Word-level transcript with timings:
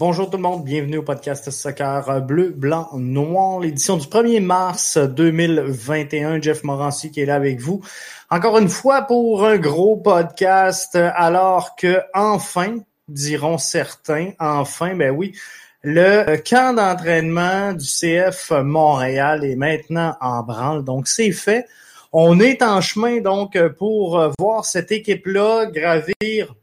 Bonjour 0.00 0.30
tout 0.30 0.36
le 0.36 0.44
monde, 0.44 0.64
bienvenue 0.64 0.98
au 0.98 1.02
podcast 1.02 1.50
Soccer 1.50 2.22
Bleu, 2.22 2.50
Blanc, 2.50 2.88
Noir, 2.94 3.58
l'édition 3.58 3.96
du 3.96 4.06
1er 4.06 4.40
mars 4.40 4.96
2021. 4.96 6.40
Jeff 6.40 6.62
Morancy 6.62 7.10
qui 7.10 7.22
est 7.22 7.26
là 7.26 7.34
avec 7.34 7.60
vous. 7.60 7.82
Encore 8.30 8.58
une 8.58 8.68
fois 8.68 9.02
pour 9.02 9.44
un 9.44 9.56
gros 9.56 9.96
podcast, 9.96 10.94
alors 10.94 11.74
que 11.74 12.00
enfin, 12.14 12.76
diront 13.08 13.58
certains, 13.58 14.30
enfin, 14.38 14.94
ben 14.94 15.10
oui, 15.10 15.36
le 15.82 16.36
camp 16.48 16.76
d'entraînement 16.76 17.72
du 17.72 17.84
CF 17.84 18.52
Montréal 18.52 19.44
est 19.44 19.56
maintenant 19.56 20.14
en 20.20 20.44
branle, 20.44 20.84
donc 20.84 21.08
c'est 21.08 21.32
fait. 21.32 21.66
On 22.12 22.38
est 22.38 22.62
en 22.62 22.80
chemin 22.80 23.20
donc 23.20 23.58
pour 23.76 24.30
voir 24.38 24.64
cette 24.64 24.92
équipe-là 24.92 25.66
gravir 25.66 26.54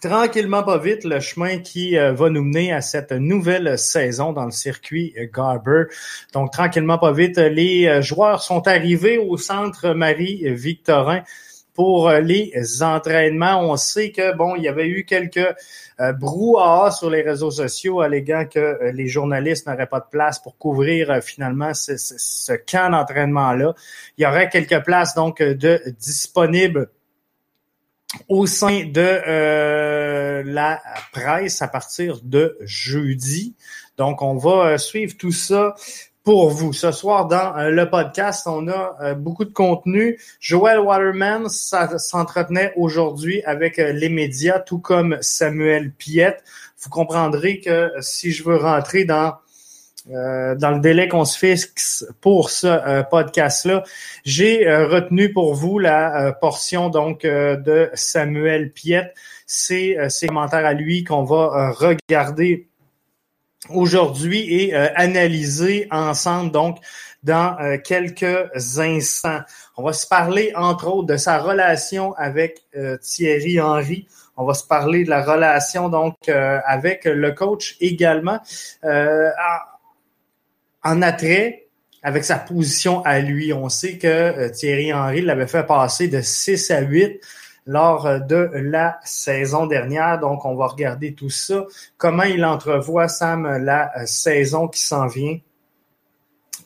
tranquillement 0.00 0.62
pas 0.62 0.78
vite 0.78 1.04
le 1.04 1.20
chemin 1.20 1.58
qui 1.58 1.98
euh, 1.98 2.12
va 2.12 2.30
nous 2.30 2.44
mener 2.44 2.72
à 2.72 2.80
cette 2.80 3.12
nouvelle 3.12 3.78
saison 3.78 4.32
dans 4.32 4.44
le 4.44 4.50
circuit 4.50 5.14
Garber. 5.34 5.84
Donc 6.32 6.52
tranquillement 6.52 6.98
pas 6.98 7.12
vite, 7.12 7.38
les 7.38 7.86
euh, 7.86 8.02
joueurs 8.02 8.42
sont 8.42 8.66
arrivés 8.68 9.18
au 9.18 9.36
centre 9.36 9.92
Marie-Victorin 9.92 11.22
pour 11.74 12.08
euh, 12.08 12.20
les 12.20 12.52
entraînements. 12.82 13.60
On 13.60 13.76
sait 13.76 14.12
que 14.12 14.34
bon, 14.34 14.54
il 14.56 14.62
y 14.62 14.68
avait 14.68 14.88
eu 14.88 15.04
quelques 15.04 15.54
brouhaha 16.18 16.90
sur 16.92 17.10
les 17.10 17.20
réseaux 17.20 17.50
sociaux 17.50 18.00
alléguant 18.00 18.46
que 18.46 18.90
les 18.94 19.06
journalistes 19.06 19.66
n'auraient 19.66 19.86
pas 19.86 20.00
de 20.00 20.06
place 20.10 20.38
pour 20.38 20.56
couvrir 20.56 21.22
finalement 21.22 21.74
ce, 21.74 21.98
ce 21.98 22.52
camp 22.52 22.88
d'entraînement-là. 22.92 23.74
Il 24.16 24.24
y 24.24 24.26
aurait 24.26 24.48
quelques 24.48 24.82
places 24.82 25.14
donc 25.14 25.42
de 25.42 25.82
disponibles 25.98 26.88
au 28.28 28.46
sein 28.46 28.84
de 28.84 29.00
euh, 29.00 30.42
la 30.44 30.80
presse 31.12 31.62
à 31.62 31.68
partir 31.68 32.20
de 32.22 32.56
jeudi. 32.60 33.54
Donc, 33.96 34.22
on 34.22 34.36
va 34.36 34.72
euh, 34.72 34.78
suivre 34.78 35.16
tout 35.16 35.32
ça 35.32 35.74
pour 36.24 36.50
vous. 36.50 36.72
Ce 36.72 36.90
soir, 36.92 37.26
dans 37.26 37.56
euh, 37.56 37.70
le 37.70 37.88
podcast, 37.88 38.46
on 38.46 38.68
a 38.68 39.14
beaucoup 39.14 39.44
de 39.44 39.52
contenu. 39.52 40.18
Joel 40.40 40.80
Waterman 40.80 41.48
s'entretenait 41.48 42.72
aujourd'hui 42.76 43.42
avec 43.44 43.78
les 43.78 44.08
médias, 44.08 44.60
tout 44.60 44.78
comme 44.78 45.18
Samuel 45.20 45.92
Piette. 45.92 46.42
Vous 46.82 46.90
comprendrez 46.90 47.60
que 47.60 47.90
si 48.00 48.32
je 48.32 48.42
veux 48.42 48.56
rentrer 48.56 49.04
dans 49.04 49.34
euh, 50.08 50.54
dans 50.54 50.70
le 50.70 50.80
délai 50.80 51.08
qu'on 51.08 51.26
se 51.26 51.38
fixe 51.38 52.06
pour 52.22 52.48
ce 52.48 52.66
euh, 52.66 53.02
podcast-là. 53.02 53.84
J'ai 54.24 54.66
euh, 54.66 54.86
retenu 54.86 55.30
pour 55.32 55.54
vous 55.54 55.78
la 55.78 56.32
portion 56.40 56.88
donc 56.88 57.22
de 57.22 57.90
Samuel 57.92 58.72
Piette. 58.72 59.14
C'est 59.46 59.96
ses 60.08 60.28
commentaires 60.28 60.64
à 60.64 60.72
lui 60.72 61.04
qu'on 61.04 61.24
va 61.24 61.72
regarder 61.72 62.68
aujourd'hui 63.68 64.46
et 64.54 64.74
analyser 64.74 65.88
ensemble 65.90 66.52
donc 66.52 66.78
dans 67.24 67.56
quelques 67.82 68.78
instants. 68.78 69.40
On 69.76 69.82
va 69.82 69.92
se 69.92 70.06
parler 70.06 70.52
entre 70.54 70.86
autres 70.86 71.08
de 71.08 71.16
sa 71.16 71.38
relation 71.38 72.14
avec 72.14 72.62
Thierry 73.02 73.60
Henry. 73.60 74.06
On 74.36 74.44
va 74.44 74.54
se 74.54 74.64
parler 74.64 75.02
de 75.02 75.10
la 75.10 75.24
relation 75.24 75.88
donc 75.88 76.28
avec 76.28 77.04
le 77.06 77.32
coach 77.32 77.76
également 77.80 78.38
en 80.82 81.02
attrait 81.02 81.68
avec 82.02 82.24
sa 82.24 82.38
position 82.38 83.02
à 83.04 83.20
lui. 83.20 83.52
On 83.52 83.68
sait 83.68 83.98
que 83.98 84.06
euh, 84.06 84.48
Thierry 84.48 84.92
Henry 84.92 85.20
l'avait 85.20 85.46
fait 85.46 85.64
passer 85.64 86.08
de 86.08 86.20
6 86.20 86.70
à 86.70 86.80
8 86.80 87.20
lors 87.66 88.06
euh, 88.06 88.18
de 88.18 88.50
la 88.54 88.98
saison 89.04 89.66
dernière. 89.66 90.18
Donc, 90.18 90.44
on 90.44 90.54
va 90.54 90.66
regarder 90.66 91.14
tout 91.14 91.30
ça. 91.30 91.66
Comment 91.98 92.22
il 92.22 92.44
entrevoit, 92.44 93.08
Sam, 93.08 93.46
la 93.58 93.90
euh, 93.98 94.06
saison 94.06 94.68
qui 94.68 94.80
s'en 94.80 95.06
vient 95.06 95.38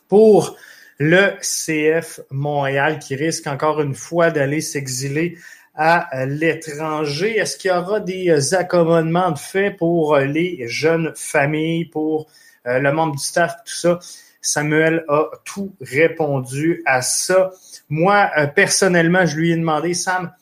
pour 0.09 0.57
le 0.99 1.33
CF 1.41 2.21
Montréal 2.31 3.01
qui 3.01 3.17
risque 3.17 3.49
encore 3.49 3.81
une 3.81 3.95
fois 3.95 4.31
d'aller 4.31 4.61
s'exiler 4.61 5.37
à 5.75 6.25
l'étranger. 6.27 7.37
Est-ce 7.37 7.57
qu'il 7.57 7.73
y 7.73 7.75
aura 7.75 7.99
des 7.99 8.55
accommodements 8.55 9.33
de 9.33 9.39
fait 9.39 9.73
pour 9.73 10.17
les 10.19 10.69
jeunes 10.69 11.13
familles, 11.17 11.87
pour 11.87 12.29
euh, 12.67 12.79
le 12.79 12.93
membre 12.93 13.17
du 13.17 13.23
staff, 13.23 13.57
tout 13.65 13.75
ça. 13.75 13.99
Samuel 14.41 15.05
a 15.09 15.31
tout 15.45 15.75
répondu 15.81 16.83
à 16.85 17.03
ça. 17.03 17.51
Moi, 17.89 18.31
euh, 18.37 18.47
personnellement, 18.47 19.25
je 19.25 19.37
lui 19.37 19.53
ai 19.53 19.57
demandé, 19.57 19.95
Sam, 19.95 20.33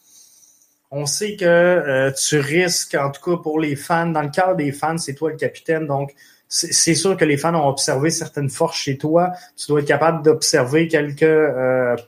on 0.91 1.07
sait 1.07 1.37
que 1.37 1.45
euh, 1.45 2.11
tu 2.11 2.39
risques, 2.39 2.95
en 2.95 3.11
tout 3.11 3.23
cas 3.23 3.43
pour 3.43 3.61
les 3.61 3.77
fans, 3.77 4.07
dans 4.07 4.23
le 4.23 4.31
cadre 4.31 4.57
des 4.57 4.73
fans, 4.73 4.99
c'est 4.99 5.15
toi 5.15 5.31
le 5.31 5.37
capitaine, 5.37 5.87
donc 5.87 6.13
c'est 6.49 6.95
sûr 6.95 7.17
que 7.17 7.25
les 7.25 7.39
fans 7.39 7.55
ont 7.55 7.67
observé 7.67 8.11
certaines 8.11 8.51
forces 8.51 8.77
chez 8.77 8.99
toi. 8.99 9.33
Tu 9.57 9.69
dois 9.69 9.81
être 9.81 9.87
capable 9.87 10.23
d'observer 10.23 10.87
quelques 10.87 11.25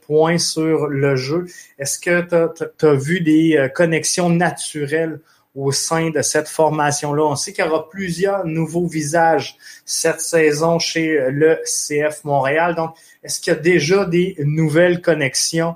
points 0.05 0.37
sur 0.37 0.85
le 0.85 1.15
jeu. 1.15 1.47
Est-ce 1.79 1.97
que 1.97 2.21
tu 2.21 2.85
as, 2.85 2.93
vu 2.93 3.21
des 3.21 3.71
connexions 3.73 4.29
naturelles 4.29 5.19
au 5.55 5.71
sein 5.71 6.09
de 6.09 6.21
cette 6.21 6.49
formation-là. 6.49 7.23
On 7.23 7.35
sait 7.35 7.53
qu'il 7.53 7.63
y 7.63 7.67
aura 7.67 7.89
plusieurs 7.89 8.45
nouveaux 8.45 8.87
visages 8.87 9.57
cette 9.85 10.21
saison 10.21 10.79
chez 10.79 11.29
le 11.29 11.59
CF 11.63 12.23
Montréal. 12.25 12.75
Donc, 12.75 12.95
est-ce 13.23 13.39
qu'il 13.39 13.53
y 13.53 13.55
a 13.55 13.59
déjà 13.59 14.05
des 14.05 14.35
nouvelles 14.39 15.01
connexions? 15.01 15.75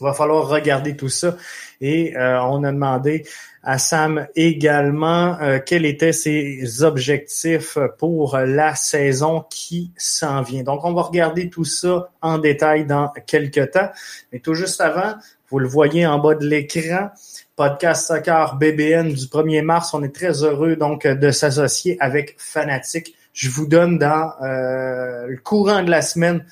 Il 0.00 0.04
va 0.04 0.12
falloir 0.12 0.48
regarder 0.48 0.96
tout 0.96 1.08
ça. 1.08 1.36
Et 1.80 2.16
euh, 2.16 2.40
on 2.42 2.64
a 2.64 2.72
demandé 2.72 3.26
à 3.62 3.78
Sam 3.78 4.26
également 4.36 5.38
euh, 5.40 5.58
quels 5.58 5.84
étaient 5.84 6.12
ses 6.12 6.82
objectifs 6.82 7.78
pour 7.98 8.36
la 8.38 8.74
saison 8.74 9.44
qui 9.50 9.92
s'en 9.96 10.42
vient. 10.42 10.62
Donc, 10.62 10.84
on 10.84 10.92
va 10.92 11.02
regarder 11.02 11.50
tout 11.50 11.64
ça 11.64 12.10
en 12.22 12.38
détail 12.38 12.86
dans 12.86 13.08
quelques 13.26 13.72
temps. 13.72 13.90
Mais 14.32 14.38
tout 14.38 14.54
juste 14.54 14.80
avant, 14.80 15.14
vous 15.48 15.58
le 15.60 15.68
voyez 15.68 16.06
en 16.06 16.18
bas 16.18 16.34
de 16.34 16.46
l'écran, 16.46 17.10
podcast 17.54 18.08
soccer 18.08 18.56
BBN 18.56 19.12
du 19.12 19.26
1er 19.26 19.62
mars. 19.62 19.94
On 19.94 20.02
est 20.02 20.14
très 20.14 20.42
heureux 20.42 20.74
donc 20.74 21.06
de 21.06 21.30
s'associer 21.30 21.96
avec 22.00 22.34
Fanatic. 22.38 23.14
Je 23.32 23.48
vous 23.48 23.66
donne 23.66 23.98
dans 23.98 24.32
euh, 24.42 25.26
le 25.28 25.36
courant 25.36 25.82
de 25.82 25.90
la 25.90 26.02
semaine 26.02 26.44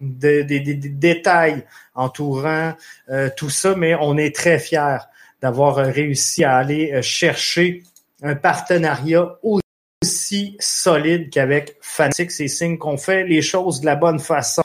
des, 0.00 0.44
détails 0.44 1.64
entourant 1.94 2.74
euh, 3.08 3.30
tout 3.34 3.50
ça, 3.50 3.74
mais 3.76 3.94
on 3.94 4.18
est 4.18 4.34
très 4.34 4.58
fiers 4.58 4.98
d'avoir 5.40 5.76
réussi 5.76 6.44
à 6.44 6.56
aller 6.56 6.92
euh, 6.92 7.02
chercher 7.02 7.82
un 8.22 8.34
partenariat 8.34 9.38
aussi 9.42 10.56
solide 10.58 11.30
qu'avec 11.30 11.76
Fanatic. 11.80 12.30
C'est 12.30 12.48
signe 12.48 12.76
qu'on 12.76 12.98
fait 12.98 13.24
les 13.24 13.40
choses 13.40 13.80
de 13.80 13.86
la 13.86 13.96
bonne 13.96 14.18
façon. 14.18 14.63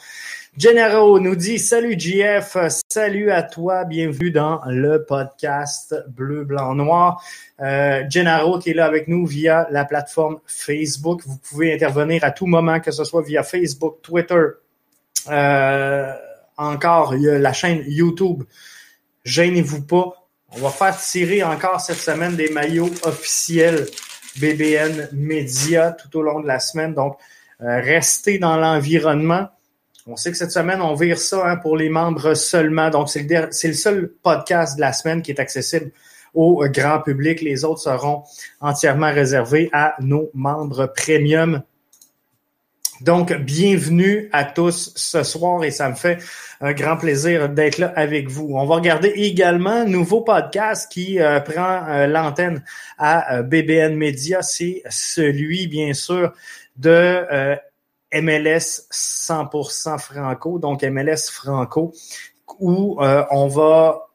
Gennaro 0.56 1.20
nous 1.20 1.36
dit 1.36 1.60
Salut 1.60 1.94
JF, 1.96 2.56
salut 2.92 3.30
à 3.30 3.44
toi, 3.44 3.84
bienvenue 3.84 4.32
dans 4.32 4.60
le 4.66 5.04
podcast 5.04 5.94
Bleu, 6.08 6.44
Blanc, 6.44 6.74
Noir. 6.74 7.24
Euh, 7.60 8.02
Gennaro 8.10 8.58
qui 8.58 8.70
est 8.70 8.74
là 8.74 8.86
avec 8.86 9.06
nous 9.06 9.26
via 9.26 9.68
la 9.70 9.84
plateforme 9.84 10.40
Facebook. 10.46 11.22
Vous 11.24 11.38
pouvez 11.38 11.72
intervenir 11.72 12.24
à 12.24 12.32
tout 12.32 12.46
moment, 12.46 12.80
que 12.80 12.90
ce 12.90 13.04
soit 13.04 13.22
via 13.22 13.44
Facebook, 13.44 13.98
Twitter. 14.02 14.42
Euh, 15.28 16.12
encore, 16.56 17.14
la 17.14 17.52
chaîne 17.52 17.84
YouTube. 17.86 18.42
Gênez-vous 19.24 19.82
pas. 19.82 20.14
On 20.50 20.58
va 20.58 20.70
faire 20.70 20.98
tirer 20.98 21.44
encore 21.44 21.80
cette 21.80 21.98
semaine 21.98 22.34
des 22.34 22.50
maillots 22.50 22.90
officiels 23.04 23.86
BBN 24.40 25.10
Media 25.12 25.92
tout 25.92 26.18
au 26.18 26.22
long 26.22 26.40
de 26.40 26.48
la 26.48 26.58
semaine. 26.58 26.92
Donc, 26.92 27.16
euh, 27.62 27.80
restez 27.80 28.38
dans 28.38 28.56
l'environnement. 28.56 29.48
On 30.06 30.16
sait 30.16 30.30
que 30.30 30.36
cette 30.36 30.50
semaine, 30.50 30.80
on 30.80 30.94
vire 30.94 31.18
ça 31.18 31.46
hein, 31.46 31.56
pour 31.56 31.76
les 31.76 31.90
membres 31.90 32.34
seulement. 32.34 32.90
Donc, 32.90 33.08
c'est 33.10 33.26
le, 33.28 33.72
seul 33.74 34.12
podcast 34.22 34.76
de 34.76 34.80
la 34.80 34.92
semaine 34.92 35.20
qui 35.20 35.30
est 35.30 35.40
accessible 35.40 35.90
au 36.32 36.64
grand 36.68 37.00
public. 37.00 37.40
Les 37.42 37.64
autres 37.64 37.82
seront 37.82 38.22
entièrement 38.60 39.12
réservés 39.12 39.68
à 39.72 39.94
nos 40.00 40.30
membres 40.32 40.92
premium. 40.96 41.62
Donc, 43.02 43.32
bienvenue 43.32 44.28
à 44.32 44.44
tous 44.44 44.92
ce 44.94 45.22
soir 45.22 45.64
et 45.64 45.70
ça 45.70 45.88
me 45.88 45.94
fait 45.94 46.18
un 46.60 46.72
grand 46.72 46.98
plaisir 46.98 47.48
d'être 47.48 47.78
là 47.78 47.92
avec 47.96 48.28
vous. 48.28 48.50
On 48.54 48.66
va 48.66 48.74
regarder 48.74 49.08
également 49.08 49.70
un 49.70 49.84
nouveau 49.86 50.20
podcast 50.20 50.90
qui 50.90 51.18
euh, 51.18 51.40
prend 51.40 51.86
euh, 51.88 52.06
l'antenne 52.06 52.62
à 52.98 53.36
euh, 53.36 53.42
BBN 53.42 53.96
Media. 53.96 54.42
C'est 54.42 54.82
celui, 54.90 55.66
bien 55.66 55.94
sûr, 55.94 56.32
de 56.76 57.56
MLS 58.12 58.86
100% 58.92 59.98
franco, 59.98 60.58
donc 60.58 60.82
MLS 60.82 61.30
franco, 61.30 61.92
où 62.58 63.00
euh, 63.00 63.24
on 63.30 63.46
va 63.48 64.06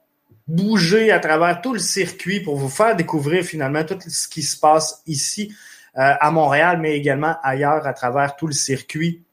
bouger 0.48 1.12
à 1.12 1.20
travers 1.20 1.62
tout 1.62 1.74
le 1.74 1.80
circuit 1.80 2.40
pour 2.40 2.58
vous 2.58 2.70
faire 2.70 2.96
découvrir 2.96 3.44
finalement 3.44 3.84
tout 3.84 3.98
ce 4.08 4.28
qui 4.28 4.44
se 4.44 4.60
passe 4.60 5.02
ici 5.08 5.54
euh, 5.98 6.14
à 6.20 6.32
Montréal, 6.32 6.80
mais 6.80 6.96
également 6.96 7.36
ailleurs 7.42 7.88
à 7.88 7.94
travers 7.94 8.36
tout 8.36 8.48
le 8.48 8.54
circuit. 8.54 9.24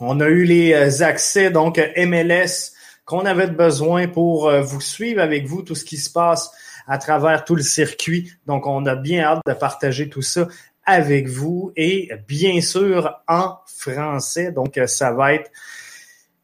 On 0.00 0.20
a 0.20 0.28
eu 0.28 0.44
les 0.44 0.72
euh, 0.72 1.04
accès, 1.04 1.50
donc 1.50 1.78
MLS, 1.96 2.72
qu'on 3.04 3.24
avait 3.24 3.46
besoin 3.46 4.08
pour 4.08 4.50
vous 4.50 4.80
suivre 4.80 5.22
avec 5.22 5.46
vous 5.46 5.62
tout 5.62 5.76
ce 5.76 5.84
qui 5.84 5.96
se 5.96 6.10
passe 6.10 6.50
à 6.88 6.98
travers 6.98 7.44
tout 7.44 7.54
le 7.54 7.62
circuit. 7.62 8.32
Donc, 8.46 8.66
on 8.66 8.84
a 8.86 8.96
bien 8.96 9.22
hâte 9.22 9.42
de 9.46 9.52
partager 9.52 10.08
tout 10.08 10.22
ça 10.22 10.48
avec 10.86 11.28
vous 11.28 11.72
et 11.76 12.10
bien 12.26 12.60
sûr 12.60 13.20
en 13.28 13.56
français. 13.66 14.52
Donc, 14.52 14.80
ça 14.86 15.12
va 15.12 15.34
être 15.34 15.50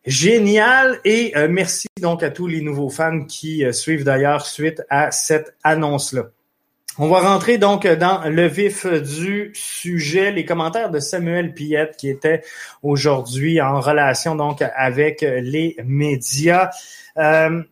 génial 0.05 0.99
et 1.05 1.33
euh, 1.37 1.49
merci 1.49 1.89
donc 2.00 2.23
à 2.23 2.31
tous 2.31 2.47
les 2.47 2.61
nouveaux 2.61 2.91
fans 2.91 3.25
qui 3.25 3.65
euh, 3.65 3.73
suivent 3.73 4.05
d'ailleurs 4.05 4.47
suite 4.47 4.83
à 4.91 5.11
cette 5.11 5.55
annonce-là. 5.62 6.25
On 6.99 7.09
va 7.09 7.21
rentrer 7.21 7.56
donc 7.56 7.87
dans 7.87 8.29
le 8.29 8.47
vif 8.47 8.85
du 8.87 9.50
sujet, 9.55 10.31
les 10.31 10.44
commentaires 10.44 10.91
de 10.91 10.99
Samuel 10.99 11.55
Piette 11.55 11.97
qui 11.97 12.11
était 12.11 12.43
aujourd'hui 12.83 13.62
en 13.62 13.81
relation 13.81 14.35
donc 14.35 14.62
avec 14.77 15.23
les 15.23 15.77
médias. 15.87 16.69
Euh, 17.17 17.62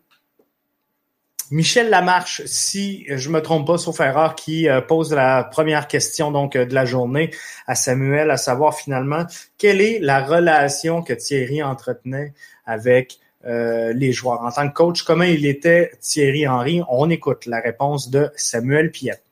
Michel 1.51 1.89
Lamarche, 1.89 2.43
si 2.45 3.05
je 3.09 3.29
me 3.29 3.41
trompe 3.41 3.67
pas, 3.67 3.77
sauf 3.77 3.99
erreur, 3.99 4.35
qui 4.35 4.69
euh, 4.69 4.79
pose 4.79 5.13
la 5.13 5.43
première 5.43 5.89
question 5.89 6.31
donc 6.31 6.55
de 6.55 6.73
la 6.73 6.85
journée 6.85 7.31
à 7.67 7.75
Samuel, 7.75 8.31
à 8.31 8.37
savoir 8.37 8.73
finalement 8.73 9.25
quelle 9.57 9.81
est 9.81 9.99
la 9.99 10.23
relation 10.23 11.01
que 11.03 11.11
Thierry 11.11 11.61
entretenait 11.61 12.33
avec 12.65 13.19
euh, 13.45 13.91
les 13.91 14.13
joueurs? 14.13 14.41
En 14.41 14.51
tant 14.51 14.67
que 14.69 14.73
coach, 14.73 15.03
comment 15.03 15.25
il 15.25 15.45
était 15.45 15.91
Thierry 15.99 16.47
Henry? 16.47 16.81
On 16.89 17.09
écoute 17.09 17.45
la 17.47 17.59
réponse 17.59 18.09
de 18.09 18.29
Samuel 18.35 18.91
Piette. 18.91 19.23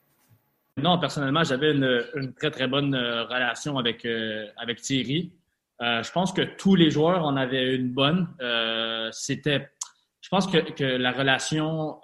Non, 0.78 0.98
personnellement, 1.00 1.44
j'avais 1.46 1.72
une, 1.72 2.34
très, 2.38 2.52
très 2.52 2.68
bonne 2.68 2.96
euh, 2.96 3.24
relation 3.24 3.78
avec, 3.78 4.06
euh, 4.06 4.46
avec 4.58 4.82
Thierry. 4.82 5.32
je 5.80 6.12
pense 6.12 6.34
que 6.34 6.42
tous 6.42 6.76
les 6.76 6.92
joueurs 6.92 7.24
en 7.24 7.38
avaient 7.38 7.76
une 7.76 7.90
bonne. 7.90 8.28
C'était, 9.12 9.70
je 10.32 10.38
pense 10.38 10.48
que, 10.48 10.58
que 10.72 10.84
la 10.84 11.12
relation 11.12 12.00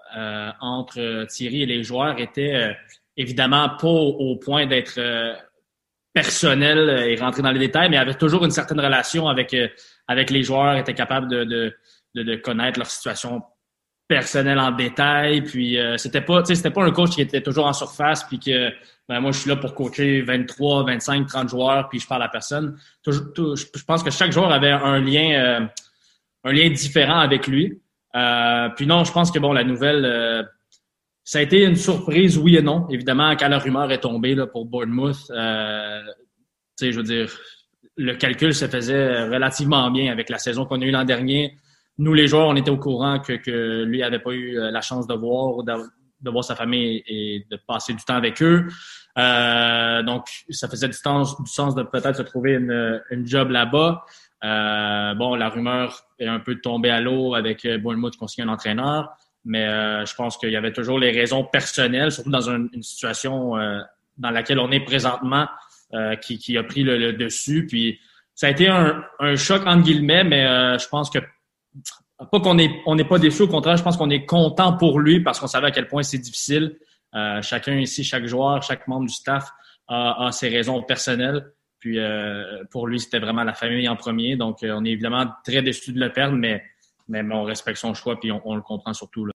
entre 0.59 1.25
Thierry 1.25 1.61
et 1.63 1.65
les 1.65 1.83
joueurs 1.83 2.19
était 2.19 2.75
évidemment 3.17 3.69
pas 3.79 3.87
au, 3.87 4.35
point 4.37 4.65
d'être 4.65 4.99
personnel 6.11 7.07
et 7.07 7.15
rentrer 7.17 7.43
dans 7.43 7.51
les 7.51 7.59
détails, 7.59 7.89
mais 7.89 7.97
avait 7.97 8.15
toujours 8.15 8.43
une 8.43 8.51
certaine 8.51 8.79
relation 8.79 9.27
avec, 9.27 9.55
avec 10.07 10.31
les 10.31 10.41
joueurs, 10.41 10.75
était 10.77 10.95
capable 10.95 11.27
de 11.27 11.75
de, 12.23 12.35
connaître 12.35 12.79
leur 12.79 12.89
situation 12.89 13.43
personnelle 14.07 14.59
en 14.59 14.71
détail. 14.71 15.41
Puis 15.41 15.79
euh, 15.79 15.97
c'était 15.97 16.21
pas, 16.21 16.43
c'était 16.45 16.71
pas 16.71 16.83
un 16.83 16.91
coach 16.91 17.11
qui 17.11 17.21
était 17.21 17.41
toujours 17.41 17.65
en 17.65 17.73
surface, 17.73 18.23
puis 18.23 18.39
que 18.39 18.69
ben, 19.07 19.19
moi 19.19 19.31
je 19.31 19.39
suis 19.39 19.49
là 19.49 19.55
pour 19.55 19.75
coacher 19.75 20.21
23, 20.21 20.85
25, 20.85 21.27
30 21.27 21.49
joueurs, 21.49 21.89
puis 21.89 21.99
je 21.99 22.07
parle 22.07 22.23
à 22.23 22.29
personne. 22.29 22.77
je 23.05 23.83
pense 23.85 24.03
que 24.03 24.11
chaque 24.11 24.31
joueur 24.31 24.51
avait 24.51 24.71
un 24.71 24.99
lien, 24.99 25.31
euh, 25.33 25.65
un 26.43 26.51
lien 26.51 26.69
différent 26.69 27.19
avec 27.19 27.47
lui. 27.47 27.81
Euh, 28.15 28.69
puis 28.75 28.87
non, 28.87 29.03
je 29.03 29.11
pense 29.11 29.31
que 29.31 29.39
bon, 29.39 29.53
la 29.53 29.63
nouvelle, 29.63 30.47
ça 31.23 31.39
a 31.39 31.41
été 31.41 31.63
une 31.63 31.75
surprise, 31.75 32.37
oui 32.37 32.55
et 32.55 32.61
non. 32.61 32.87
Évidemment, 32.89 33.35
quand 33.35 33.49
la 33.49 33.59
rumeur 33.59 33.91
est 33.91 33.99
tombée 33.99 34.35
là, 34.35 34.47
pour 34.47 34.65
Bournemouth, 34.65 35.15
sais, 35.15 36.91
je 36.91 36.97
veux 36.97 37.03
dire, 37.03 37.29
le 37.97 38.15
calcul 38.15 38.53
se 38.53 38.67
faisait 38.67 39.23
relativement 39.23 39.89
bien 39.91 40.11
avec 40.11 40.29
la 40.29 40.37
saison 40.37 40.65
qu'on 40.65 40.81
a 40.81 40.85
eue 40.85 40.91
l'an 40.91 41.05
dernier 41.05 41.57
nous, 41.97 42.13
les 42.13 42.27
joueurs, 42.27 42.47
on 42.47 42.55
était 42.55 42.71
au 42.71 42.77
courant 42.77 43.19
que, 43.19 43.33
que 43.33 43.83
lui 43.83 43.99
n'avait 43.99 44.19
pas 44.19 44.31
eu 44.31 44.57
euh, 44.57 44.69
la 44.71 44.81
chance 44.81 45.07
de 45.07 45.13
voir, 45.13 45.63
de, 45.63 46.29
voir 46.29 46.43
sa 46.43 46.55
famille 46.55 47.03
et 47.07 47.45
de 47.49 47.57
passer 47.67 47.93
du 47.93 48.03
temps 48.03 48.15
avec 48.15 48.41
eux. 48.41 48.67
Euh, 49.17 50.03
donc, 50.03 50.25
ça 50.49 50.67
faisait 50.67 50.87
du, 50.87 50.93
sens, 50.93 51.41
du 51.41 51.49
sens 51.49 51.73
de 51.73 51.83
peut-être 51.83 52.17
se 52.17 52.23
trouver 52.23 52.53
une, 52.53 53.01
une 53.11 53.25
job 53.25 53.49
là-bas. 53.49 54.03
Euh, 54.45 55.15
bon, 55.15 55.35
la 55.35 55.49
rumeur 55.49 56.03
est 56.19 56.27
un 56.27 56.39
peu 56.39 56.55
tombée 56.61 56.89
à 56.89 57.01
l'eau 57.01 57.33
avec 57.33 57.67
Bournemouth 57.81 58.15
qu'on 58.15 58.27
signe 58.27 58.45
un 58.45 58.49
entraîneur, 58.49 59.09
mais 59.43 59.65
euh, 59.65 60.05
je 60.05 60.15
pense 60.15 60.37
qu'il 60.37 60.51
y 60.51 60.55
avait 60.55 60.73
toujours 60.73 60.99
les 60.99 61.11
raisons 61.11 61.43
personnelles, 61.43 62.11
surtout 62.11 62.29
dans 62.29 62.49
une, 62.49 62.69
situation 62.81 63.57
euh, 63.57 63.79
dans 64.17 64.31
laquelle 64.31 64.59
on 64.59 64.71
est 64.71 64.83
présentement, 64.83 65.47
qui, 66.21 66.37
qui, 66.39 66.57
a 66.57 66.63
pris 66.63 66.83
le, 66.83 67.13
dessus. 67.13 67.65
Puis, 67.67 67.99
ça 68.33 68.47
a 68.47 68.49
été 68.49 68.67
un, 68.67 69.05
choc 69.37 69.65
entre 69.65 69.83
guillemets, 69.83 70.25
mais 70.25 70.43
je 70.77 70.87
pense 70.89 71.09
que 71.09 71.19
pas 72.31 72.39
qu'on 72.39 72.57
est 72.57 72.69
n'est 72.85 73.05
pas 73.05 73.19
déçu, 73.19 73.43
au 73.43 73.47
contraire, 73.47 73.77
je 73.77 73.83
pense 73.83 73.95
qu'on 73.97 74.09
est 74.09 74.25
content 74.25 74.75
pour 74.75 74.99
lui 74.99 75.21
parce 75.21 75.39
qu'on 75.39 75.47
savait 75.47 75.67
à 75.67 75.71
quel 75.71 75.87
point 75.87 76.03
c'est 76.03 76.17
difficile. 76.17 76.77
Euh, 77.15 77.41
chacun 77.41 77.75
ici, 77.75 78.03
chaque 78.03 78.25
joueur, 78.25 78.61
chaque 78.61 78.87
membre 78.87 79.07
du 79.07 79.13
staff 79.13 79.49
a, 79.87 80.29
ses 80.31 80.49
raisons 80.49 80.81
personnelles. 80.81 81.53
Puis 81.79 81.99
euh, 81.99 82.63
pour 82.71 82.87
lui, 82.87 82.99
c'était 82.99 83.19
vraiment 83.19 83.43
la 83.43 83.53
famille 83.53 83.87
en 83.87 83.95
premier. 83.95 84.35
Donc, 84.35 84.63
euh, 84.63 84.73
on 84.75 84.85
est 84.85 84.91
évidemment 84.91 85.27
très 85.43 85.61
déçu 85.61 85.91
de 85.91 85.99
le 85.99 86.11
perdre, 86.11 86.35
mais, 86.35 86.63
mais, 87.07 87.21
on 87.31 87.43
respecte 87.43 87.77
son 87.77 87.93
choix 87.93 88.19
puis 88.19 88.31
on, 88.31 88.55
le 88.55 88.61
comprend 88.61 88.93
surtout. 88.93 89.27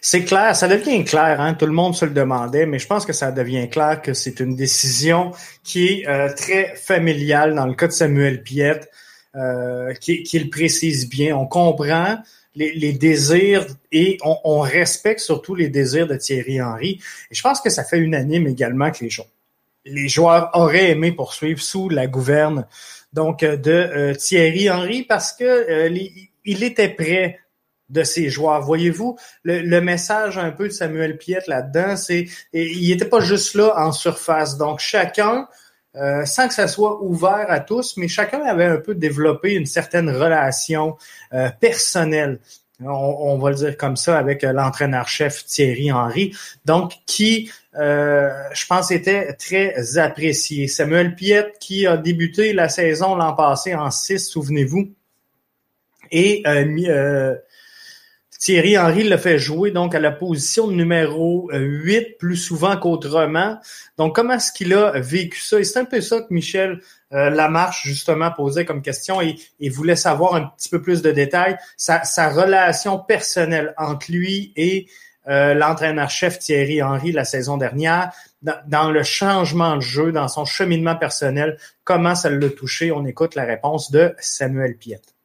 C'est 0.00 0.24
clair, 0.24 0.56
ça 0.56 0.68
devient 0.68 1.04
clair, 1.04 1.40
hein? 1.40 1.54
tout 1.54 1.66
le 1.66 1.72
monde 1.72 1.94
se 1.94 2.04
le 2.04 2.12
demandait, 2.12 2.64
mais 2.64 2.78
je 2.78 2.86
pense 2.86 3.04
que 3.04 3.12
ça 3.12 3.32
devient 3.32 3.68
clair 3.68 4.00
que 4.00 4.14
c'est 4.14 4.40
une 4.40 4.56
décision 4.56 5.32
qui 5.64 5.88
est 5.88 6.34
très 6.36 6.74
familiale 6.76 7.54
dans 7.54 7.66
le 7.66 7.74
cas 7.74 7.88
de 7.88 7.92
Samuel 7.92 8.42
Piette. 8.42 8.90
Euh, 9.36 9.92
qu'il 9.92 10.48
précise 10.48 11.10
bien. 11.10 11.36
On 11.36 11.46
comprend 11.46 12.16
les, 12.54 12.92
désirs 12.94 13.66
et 13.92 14.16
on, 14.22 14.60
respecte 14.60 15.20
surtout 15.20 15.54
les 15.54 15.68
désirs 15.68 16.06
de 16.06 16.16
Thierry 16.16 16.62
Henry. 16.62 17.00
Et 17.30 17.34
je 17.34 17.42
pense 17.42 17.60
que 17.60 17.68
ça 17.68 17.84
fait 17.84 17.98
unanime 17.98 18.46
également 18.46 18.90
que 18.90 19.04
les, 19.04 19.10
les 19.86 20.08
joueurs 20.08 20.50
auraient 20.54 20.90
aimé 20.90 21.12
poursuivre 21.12 21.60
sous 21.60 21.88
la 21.88 22.06
gouverne 22.06 22.66
donc 23.12 23.42
euh, 23.42 23.56
de 23.56 23.72
euh, 23.72 24.14
Thierry 24.14 24.70
Henry 24.70 25.02
parce 25.04 25.32
que 25.32 25.88
il 26.44 26.62
était 26.62 26.90
prêt 26.90 27.40
de 27.88 28.02
ces 28.02 28.30
joueurs. 28.30 28.62
Voyez-vous, 28.62 29.16
le, 29.44 29.80
message 29.80 30.38
un 30.38 30.50
peu 30.50 30.64
de 30.68 30.72
Samuel 30.72 31.18
Piette 31.18 31.46
là-dedans, 31.46 31.96
c'est 31.96 32.26
il 32.52 32.88
n'était 32.88 33.04
pas 33.04 33.20
juste 33.20 33.54
là 33.54 33.74
en 33.76 33.92
surface. 33.92 34.58
Donc 34.58 34.80
chacun 34.80 35.48
euh, 35.96 36.26
sans 36.26 36.46
que 36.46 36.54
ça 36.54 36.68
soit 36.68 37.02
ouvert 37.02 37.46
à 37.48 37.60
tous, 37.60 37.96
mais 37.96 38.06
chacun 38.06 38.42
avait 38.42 38.66
un 38.66 38.76
peu 38.76 38.94
développé 38.94 39.54
une 39.54 39.64
certaine 39.64 40.10
relation 40.10 40.96
euh, 41.32 41.48
personnelle. 41.58 42.38
On, 42.84 43.38
va 43.38 43.50
le 43.50 43.56
dire 43.56 43.76
comme 43.78 43.96
ça 43.96 44.18
avec 44.18 44.44
euh, 44.44 44.52
l'entraîneur-chef 44.52 45.46
Thierry 45.46 45.90
Henry, 45.90 46.36
donc 46.66 46.92
qui, 47.06 47.50
je 47.72 48.66
pense, 48.66 48.90
était 48.90 49.32
très 49.34 49.96
apprécié. 49.96 50.68
Samuel 50.68 51.14
Piette, 51.14 51.56
qui 51.58 51.86
a 51.86 51.96
débuté 51.96 52.52
la 52.52 52.68
saison 52.68 53.14
l'an 53.14 53.34
passé 53.34 53.74
en 53.74 53.90
6, 53.90 54.28
souvenez-vous, 54.28 54.92
et 56.10 56.42
Thierry 58.38 58.76
Henry 58.76 59.04
le 59.04 59.16
fait 59.16 59.38
jouer 59.38 59.70
donc 59.70 59.94
à 59.94 60.00
la 60.00 60.10
position 60.10 60.68
numéro 60.68 61.48
8 61.52 61.96
euh, 61.96 62.02
plus 62.18 62.36
souvent 62.36 62.76
qu'autrement. 62.76 63.58
Donc, 63.96 64.14
comment 64.14 64.34
est-ce 64.34 64.52
qu'il 64.52 64.74
a 64.74 64.92
vécu 65.00 65.40
ça? 65.40 65.58
Et 65.58 65.64
c'est 65.64 65.78
un 65.78 65.84
peu 65.84 66.00
ça 66.00 66.20
que 66.20 66.32
Michel 66.32 66.80
euh, 67.12 67.30
Lamarche, 67.30 67.82
justement, 67.84 68.30
posait 68.30 68.64
comme 68.64 68.82
question 68.82 69.20
et, 69.20 69.36
voulait 69.68 69.96
savoir 69.96 70.34
un 70.34 70.46
petit 70.56 70.68
peu 70.68 70.82
plus 70.82 71.02
de 71.02 71.12
détails. 71.12 71.56
Sa, 71.76 72.00
relation 72.30 72.98
personnelle 72.98 73.74
entre 73.76 74.10
lui 74.10 74.52
et 74.56 74.88
euh, 75.28 75.54
l'entraîneur-chef 75.54 76.38
Thierry 76.38 76.82
Henry 76.82 77.12
la 77.12 77.24
saison 77.24 77.56
dernière, 77.56 78.12
dans, 78.42 78.90
le 78.90 79.02
changement 79.02 79.76
de 79.76 79.80
jeu, 79.80 80.12
dans 80.12 80.28
son 80.28 80.44
cheminement 80.44 80.96
personnel, 80.96 81.58
comment 81.84 82.14
ça 82.14 82.30
l'a 82.30 82.50
touché? 82.50 82.92
On 82.92 83.04
écoute 83.04 83.34
la 83.34 83.44
réponse 83.44 83.90
de 83.90 84.14
Samuel 84.18 84.76
Piette 84.76 85.16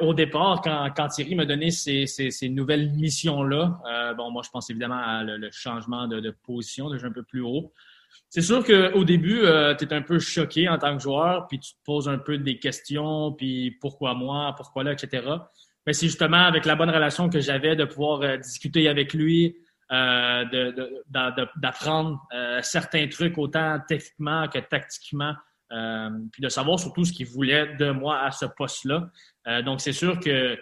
au 0.00 0.14
départ, 0.14 0.62
quand, 0.62 1.08
Thierry 1.08 1.34
m'a 1.34 1.44
donné 1.44 1.70
ces, 1.70 2.48
nouvelles 2.48 2.90
missions-là, 2.92 3.78
euh, 3.86 4.14
bon, 4.14 4.30
moi, 4.30 4.42
je 4.44 4.50
pense 4.50 4.70
évidemment 4.70 4.98
à 4.98 5.22
le, 5.22 5.50
changement 5.50 6.06
de, 6.06 6.30
position, 6.30 6.90
de 6.90 6.98
jeu 6.98 7.08
un 7.08 7.12
peu 7.12 7.22
plus 7.22 7.42
haut. 7.42 7.72
C'est 8.28 8.42
sûr 8.42 8.64
qu'au 8.64 9.04
début, 9.04 9.40
euh, 9.40 9.74
tu 9.74 9.84
es 9.84 9.92
un 9.92 10.02
peu 10.02 10.18
choqué 10.18 10.68
en 10.68 10.78
tant 10.78 10.96
que 10.96 11.02
joueur, 11.02 11.46
puis 11.46 11.58
tu 11.58 11.72
te 11.72 11.78
poses 11.84 12.08
un 12.08 12.18
peu 12.18 12.38
des 12.38 12.58
questions, 12.58 13.32
puis 13.32 13.70
pourquoi 13.80 14.14
moi, 14.14 14.54
pourquoi 14.56 14.84
là, 14.84 14.92
etc. 14.92 15.26
Mais 15.86 15.92
c'est 15.92 16.06
justement 16.06 16.44
avec 16.44 16.64
la 16.64 16.74
bonne 16.74 16.90
relation 16.90 17.28
que 17.28 17.40
j'avais 17.40 17.76
de 17.76 17.84
pouvoir 17.84 18.22
euh, 18.22 18.36
discuter 18.36 18.88
avec 18.88 19.14
lui, 19.14 19.56
d'apprendre 21.56 22.20
certains 22.62 23.06
trucs 23.06 23.38
autant 23.38 23.78
techniquement 23.86 24.48
que 24.48 24.58
tactiquement, 24.58 25.34
puis 25.70 26.42
de 26.42 26.48
savoir 26.48 26.80
surtout 26.80 27.04
ce 27.04 27.12
qu'il 27.12 27.26
voulait 27.26 27.76
de 27.76 27.92
moi 27.92 28.18
à 28.18 28.32
ce 28.32 28.46
poste-là. 28.46 29.08
Euh, 29.46 29.62
donc, 29.62 29.80
c'est 29.80 29.92
sûr 29.92 30.18
que 30.18 30.58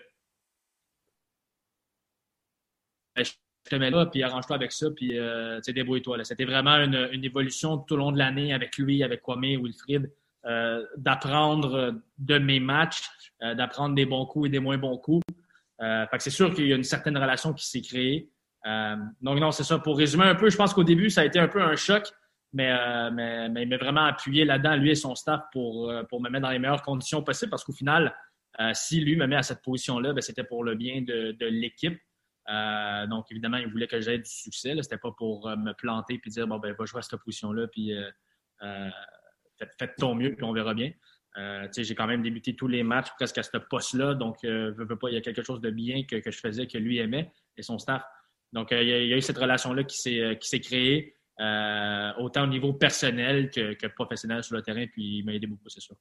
te 3.71 3.77
mets 3.77 3.91
là, 3.91 4.07
puis 4.07 4.23
arrange-toi 4.23 4.57
avec 4.57 4.73
ça, 4.73 4.89
puis 4.95 5.19
euh, 5.19 5.61
débrouille-toi. 5.67 6.23
C'était 6.25 6.45
vraiment 6.45 6.77
une, 6.77 7.25
évolution 7.25 7.79
tout 7.79 7.95
au 7.95 7.97
long 7.97 8.13
de 8.13 8.19
l'année 8.19 8.53
avec 8.53 8.77
lui, 8.77 9.03
avec 9.03 9.23
Kwame, 9.23 9.63
Wilfried, 9.63 10.11
euh, 10.47 10.85
d'apprendre 10.97 11.95
de 12.19 12.39
mes 12.39 12.61
matchs, 12.61 13.03
euh, 13.43 13.55
d'apprendre 13.55 13.95
des 13.95 14.07
bons 14.07 14.27
coups 14.27 14.47
et 14.47 14.51
des 14.51 14.59
moins 14.59 14.79
bons 14.79 14.99
coups. 14.99 15.23
Euh, 15.81 16.05
c'est 16.19 16.31
sûr 16.31 16.55
qu'il 16.55 16.69
y 16.69 16.73
a 16.73 16.77
une 16.77 16.85
certaine 16.85 17.17
relation 17.17 17.53
qui 17.53 17.67
s'est 17.67 17.81
créée. 17.81 18.31
Euh, 18.67 18.97
donc 19.21 19.39
non, 19.41 19.51
c'est 19.51 19.65
ça. 19.65 19.79
Pour 19.79 19.99
résumer 19.99 20.25
un 20.25 20.35
peu, 20.35 20.51
je 20.51 20.57
pense 20.57 20.75
qu'au 20.75 20.85
début, 20.85 21.11
ça 21.11 21.23
a 21.23 21.25
été 21.25 21.39
un 21.39 21.49
peu 21.49 21.63
un 21.63 21.77
choc, 21.77 22.11
mais, 22.53 22.71
mais, 23.11 23.49
mais 23.49 23.63
il 23.65 23.69
m'a 23.69 23.77
vraiment 23.77 24.05
appuyé 24.05 24.45
là-dedans, 24.45 24.77
lui 24.77 24.91
et 24.91 24.95
son 24.95 25.17
staff, 25.17 25.43
pour, 25.53 25.93
pour 26.09 26.23
me 26.23 26.31
mettre 26.31 26.45
dans 26.45 26.51
les 26.51 26.61
meilleures 26.61 26.83
conditions 26.83 27.23
possibles, 27.23 27.51
parce 27.51 27.65
qu'au 27.65 27.73
final, 27.73 28.15
euh, 28.61 28.71
si 28.73 29.01
lui 29.01 29.17
me 29.17 29.27
met 29.27 29.37
à 29.37 29.43
cette 29.43 29.63
position-là, 29.63 30.13
ben, 30.13 30.21
c'était 30.21 30.45
pour 30.45 30.65
le 30.65 30.75
bien 30.75 31.03
de, 31.03 31.47
l'équipe. 31.47 31.99
Euh, 32.49 33.07
donc, 33.07 33.27
évidemment, 33.31 33.57
il 33.57 33.69
voulait 33.69 33.87
que 33.87 34.01
j'aie 34.01 34.19
du 34.19 34.31
succès. 34.31 34.71
Ce 34.71 34.75
n'était 34.75 34.99
pas 34.99 35.13
pour 35.13 35.49
me 35.49 35.73
planter 35.73 36.21
et 36.25 36.31
dire, 36.31 36.47
bon, 36.47 36.59
ben, 36.59 36.75
va 36.79 36.85
jouer 36.85 36.99
à 36.99 37.03
cette 37.03 37.21
position-là, 37.21 37.67
puis 37.69 37.93
faites, 39.79 39.97
ton 39.97 40.15
mieux, 40.15 40.35
puis 40.35 40.45
on 40.45 40.53
verra 40.53 40.75
bien. 40.75 40.93
j'ai 41.77 41.95
quand 41.95 42.07
même 42.07 42.23
débuté 42.23 42.55
tous 42.55 42.69
les 42.69 42.83
matchs 42.83 43.11
presque 43.17 43.39
à 43.39 43.43
ce 43.43 43.57
poste-là, 43.57 44.15
donc 44.15 44.39
il 44.43 44.75
y 45.13 45.17
a 45.17 45.21
quelque 45.21 45.43
chose 45.43 45.61
de 45.61 45.71
bien 45.71 46.05
que, 46.05 46.19
je 46.25 46.39
faisais 46.39 46.67
que 46.67 46.79
lui 46.79 46.99
aimait 46.99 47.31
et 47.57 47.63
son 47.63 47.79
staff. 47.79 48.05
Donc, 48.53 48.69
il 48.71 48.87
y, 48.87 49.13
a, 49.13 49.17
eu 49.17 49.21
cette 49.21 49.39
relation-là 49.39 49.85
qui 49.85 49.99
s'est 49.99 50.61
créée, 50.61 51.17
autant 51.39 52.45
au 52.45 52.49
niveau 52.49 52.73
personnel 52.73 53.51
que, 53.51 53.75
que, 53.75 53.87
professionnel 53.87 54.43
sur 54.43 54.57
le 54.57 54.63
terrain, 54.63 54.87
puis 54.87 55.19
il 55.19 55.25
m'a 55.25 55.33
aidé 55.33 55.47
beaucoup, 55.47 55.69
c'est 55.69 55.81
sûr. 55.81 55.97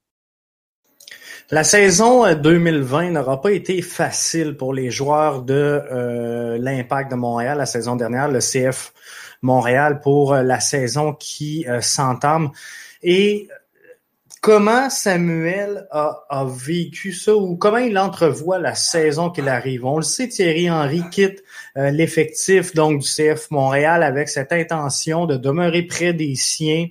La 1.52 1.64
saison 1.64 2.34
2020 2.34 3.06
euh, 3.06 3.10
n'aura 3.12 3.42
pas 3.42 3.52
été 3.52 3.82
facile 3.82 4.56
pour 4.56 4.74
les 4.74 4.90
joueurs 4.90 5.44
de 5.44 5.54
euh, 5.54 6.58
l'Impact 6.58 7.12
de 7.12 7.16
Montréal 7.16 7.58
la 7.58 7.66
saison 7.66 7.96
dernière, 7.96 8.28
le 8.30 8.40
CF 8.40 8.94
Montréal 9.42 10.00
pour 10.00 10.34
euh, 10.34 10.42
la 10.42 10.60
saison 10.60 11.14
qui 11.14 11.66
s'entame. 11.82 12.52
Et 13.04 13.50
comment 14.42 14.90
Samuel 14.90 15.88
a, 15.92 16.48
vécu 16.48 17.12
ça 17.12 17.36
ou 17.36 17.56
comment 17.58 17.78
il 17.78 17.98
entrevoit 17.98 18.58
la 18.58 18.74
saison 18.74 19.30
qu'il 19.30 19.50
arrive? 19.50 19.86
On 19.86 19.98
le 19.98 20.04
sait, 20.04 20.30
Thierry 20.30 20.72
Henry 20.72 21.04
quitte 21.12 21.44
l'effectif 21.76 22.74
donc 22.74 23.02
du 23.02 23.08
CF 23.08 23.52
Montréal 23.52 24.02
avec 24.02 24.30
cette 24.30 24.54
intention 24.54 25.26
de 25.26 25.36
demeurer 25.36 25.84
près 25.84 26.14
des 26.14 26.36
siens 26.36 26.88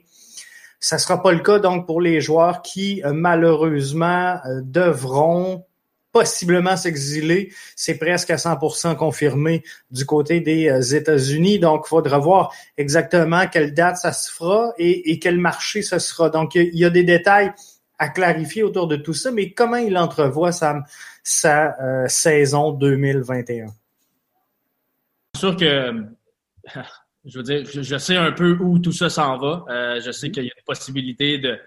ça 0.83 0.99
sera 0.99 1.23
pas 1.23 1.31
le 1.31 1.39
cas 1.39 1.61
donc 1.61 1.87
pour 1.87 2.01
les 2.01 2.21
joueurs 2.21 2.61
qui 2.61 3.03
euh, 3.05 3.13
malheureusement 3.13 4.41
euh, 4.45 4.61
devront 4.63 5.65
possiblement 6.11 6.77
s'exiler. 6.77 7.53
C'est 7.77 7.97
presque 7.97 8.31
à 8.31 8.37
100% 8.37 8.97
confirmé 8.97 9.63
du 9.91 10.05
côté 10.05 10.41
des 10.41 10.69
euh, 10.69 10.83
États-Unis. 10.83 11.61
Donc, 11.61 11.85
il 11.87 11.89
faudra 11.89 12.19
voir 12.19 12.53
exactement 12.77 13.47
quelle 13.47 13.73
date 13.73 13.97
ça 13.97 14.13
se 14.13 14.31
fera 14.31 14.75
et, 14.77 15.19
quel 15.21 15.39
marché 15.39 15.81
ce 15.81 15.99
sera. 15.99 16.29
Donc, 16.29 16.57
il 16.57 16.77
y 16.77 16.85
a 16.85 16.91
des 16.91 17.05
détails 17.05 17.53
à 17.99 18.09
clarifier 18.09 18.65
autour 18.65 18.89
de 18.89 18.97
tout 18.97 19.15
ça, 19.15 19.31
mais 19.31 19.53
comment 19.53 19.77
il 19.77 19.97
entrevoit 19.97 20.53
sa, 20.53 20.83
sa 21.23 22.09
saison 22.09 22.73
2021? 22.73 23.69
C'est 25.35 25.41
sûr 25.41 25.57
que 25.57 25.93
je 27.25 27.39
veux 27.39 27.45
dire, 27.45 27.65
je, 27.65 27.99
sais 27.99 28.17
un 28.17 28.33
peu 28.33 28.57
où 28.61 28.79
tout 28.79 28.93
ça 28.93 29.09
s'en 29.09 29.39
va. 29.39 29.65
Euh, 29.69 30.01
je 30.01 30.11
sais 30.11 30.31
qu'il 30.31 30.45
y 30.45 30.49
a 30.49 30.53
une 30.57 30.65
possibilité 30.65 31.39
de, 31.39 31.59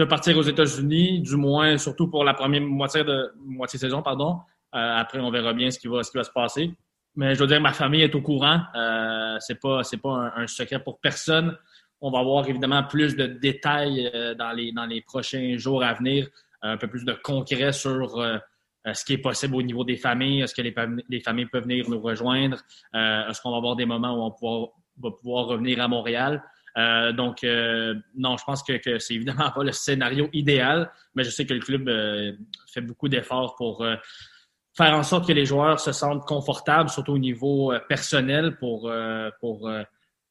de 0.00 0.04
partir 0.04 0.36
aux 0.36 0.42
États-Unis, 0.42 1.20
du 1.20 1.36
moins, 1.36 1.78
surtout 1.78 2.08
pour 2.08 2.24
la 2.24 2.34
première 2.34 2.62
moitié 2.62 3.04
de 3.04 3.32
moitié 3.38 3.78
saison, 3.78 4.02
pardon. 4.02 4.40
Euh, 4.74 4.96
après, 4.96 5.18
on 5.18 5.30
verra 5.30 5.52
bien 5.52 5.70
ce 5.70 5.78
qui 5.78 5.88
va, 5.88 6.02
ce 6.02 6.10
qui 6.10 6.16
va 6.16 6.24
se 6.24 6.30
passer. 6.30 6.72
Mais 7.16 7.34
je 7.34 7.40
veux 7.40 7.46
dire, 7.46 7.60
ma 7.60 7.72
famille 7.72 8.02
est 8.02 8.14
au 8.14 8.22
courant. 8.22 8.60
Euh, 8.74 9.36
c'est 9.40 9.60
pas, 9.60 9.82
c'est 9.82 9.96
pas 9.96 10.32
un, 10.36 10.46
secret 10.46 10.82
pour 10.82 11.00
personne. 11.00 11.56
On 12.00 12.10
va 12.10 12.20
avoir 12.20 12.48
évidemment 12.48 12.82
plus 12.84 13.16
de 13.16 13.26
détails 13.26 14.10
euh, 14.14 14.34
dans 14.34 14.52
les 14.52 14.72
dans 14.72 14.86
les 14.86 15.02
prochains 15.02 15.56
jours 15.58 15.82
à 15.82 15.92
venir, 15.94 16.28
un 16.62 16.76
peu 16.76 16.86
plus 16.86 17.04
de 17.04 17.12
concret 17.12 17.72
sur 17.72 18.22
ce 18.92 19.04
qui 19.04 19.14
est 19.14 19.18
possible 19.18 19.56
au 19.56 19.62
niveau 19.62 19.84
des 19.84 19.96
familles. 19.96 20.42
Est-ce 20.42 20.54
que 20.54 20.62
les, 20.62 20.74
les 21.08 21.20
familles 21.20 21.46
peuvent 21.46 21.64
venir 21.64 21.90
nous 21.90 22.00
rejoindre? 22.00 22.58
Est-ce 22.94 23.40
qu'on 23.42 23.50
va 23.50 23.58
avoir 23.58 23.76
des 23.76 23.86
moments 23.86 24.14
où 24.14 24.22
on 24.22 24.30
pourra 24.30 24.68
va 25.00 25.10
pouvoir 25.10 25.46
revenir 25.46 25.80
à 25.80 25.88
Montréal. 25.88 26.42
Euh, 26.78 27.12
donc, 27.12 27.44
euh, 27.44 27.94
non, 28.16 28.36
je 28.36 28.44
pense 28.44 28.62
que, 28.62 28.98
c'est 28.98 29.14
évidemment 29.14 29.50
pas 29.54 29.64
le 29.64 29.72
scénario 29.72 30.28
idéal, 30.32 30.90
mais 31.14 31.24
je 31.24 31.30
sais 31.30 31.46
que 31.46 31.54
le 31.54 31.60
club 31.60 31.88
euh, 31.88 32.32
fait 32.72 32.80
beaucoup 32.80 33.08
d'efforts 33.08 33.56
pour 33.56 33.84
faire 34.76 34.94
en 34.94 35.02
sorte 35.02 35.26
que 35.26 35.32
les 35.32 35.44
joueurs 35.44 35.80
se 35.80 35.92
sentent 35.92 36.24
confortables, 36.24 36.90
surtout 36.90 37.12
au 37.12 37.18
niveau 37.18 37.72
personnel, 37.88 38.56
pour, 38.56 38.90
pour 39.40 39.70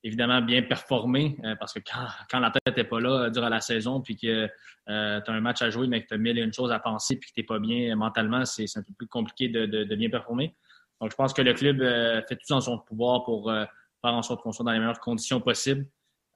évidemment 0.04 0.42
bien 0.42 0.64
performer. 0.64 1.38
parce 1.60 1.74
que 1.74 1.80
quand, 1.80 2.08
quand 2.32 2.40
la 2.40 2.50
tête 2.50 2.78
n'est 2.78 2.86
pas 2.86 3.02
là 3.02 3.30
durant 3.30 3.50
la 3.50 3.60
saison, 3.60 4.02
puis 4.02 4.16
que 4.16 4.48
tu 4.48 4.52
as 4.88 5.24
un 5.28 5.42
match 5.42 5.62
à 5.62 5.70
jouer, 5.70 5.88
mais 5.88 6.02
que 6.02 6.08
tu 6.08 6.14
as 6.14 6.18
mille 6.18 6.40
et 6.40 6.42
une 6.42 6.54
choses 6.54 6.72
à 6.72 6.80
penser, 6.80 7.18
puis 7.18 7.30
que 7.30 7.36
tu 7.36 7.42
n'es 7.42 7.46
pas 7.46 7.60
bien 7.60 7.96
mentalement, 7.96 8.46
c'est 8.46 8.66
un 8.78 8.82
peu 8.82 8.94
plus 8.98 9.08
compliqué 9.08 9.50
de, 9.50 9.66
de, 9.66 9.84
de, 9.84 9.96
bien 9.96 10.10
performer. 10.10 10.56
Donc, 11.02 11.12
je 11.12 11.16
pense 11.16 11.34
que 11.34 11.42
le 11.42 11.54
club 11.54 11.80
fait 12.28 12.38
tout 12.38 12.54
en 12.54 12.62
son 12.62 12.80
pouvoir 12.80 13.26
pour 13.26 13.52
faire 14.02 14.14
en 14.14 14.22
sorte 14.22 14.42
qu'on 14.42 14.52
soit 14.52 14.66
dans 14.66 14.72
les 14.72 14.80
meilleures 14.80 15.00
conditions 15.00 15.42
possibles. 15.42 15.88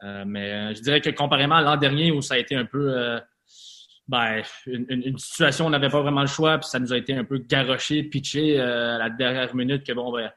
Euh, 0.04 0.24
mais 0.26 0.52
euh, 0.52 0.74
je 0.76 0.82
dirais 0.82 1.02
que 1.02 1.10
comparément 1.10 1.56
à 1.56 1.62
l'an 1.62 1.78
dernier 1.78 2.12
où 2.12 2.22
ça 2.22 2.34
a 2.34 2.38
été 2.38 2.56
un 2.56 2.66
peu 2.66 2.98
euh, 2.98 3.20
ben, 4.08 4.42
une, 4.66 5.18
situation 5.18 5.66
où 5.66 5.68
on 5.68 5.72
n'avait 5.72 5.90
pas 5.90 6.02
vraiment 6.02 6.22
le 6.22 6.28
choix, 6.28 6.58
puis 6.58 6.68
ça 6.68 6.80
nous 6.80 6.92
a 6.92 6.98
été 6.98 7.16
un 7.16 7.24
peu 7.24 7.38
garoché, 7.38 8.04
pitché 8.04 8.60
à 8.60 8.98
la 8.98 9.10
dernière 9.10 9.56
minute 9.56 9.86
que 9.86 9.94
bon, 9.94 10.12
ben, 10.12 10.30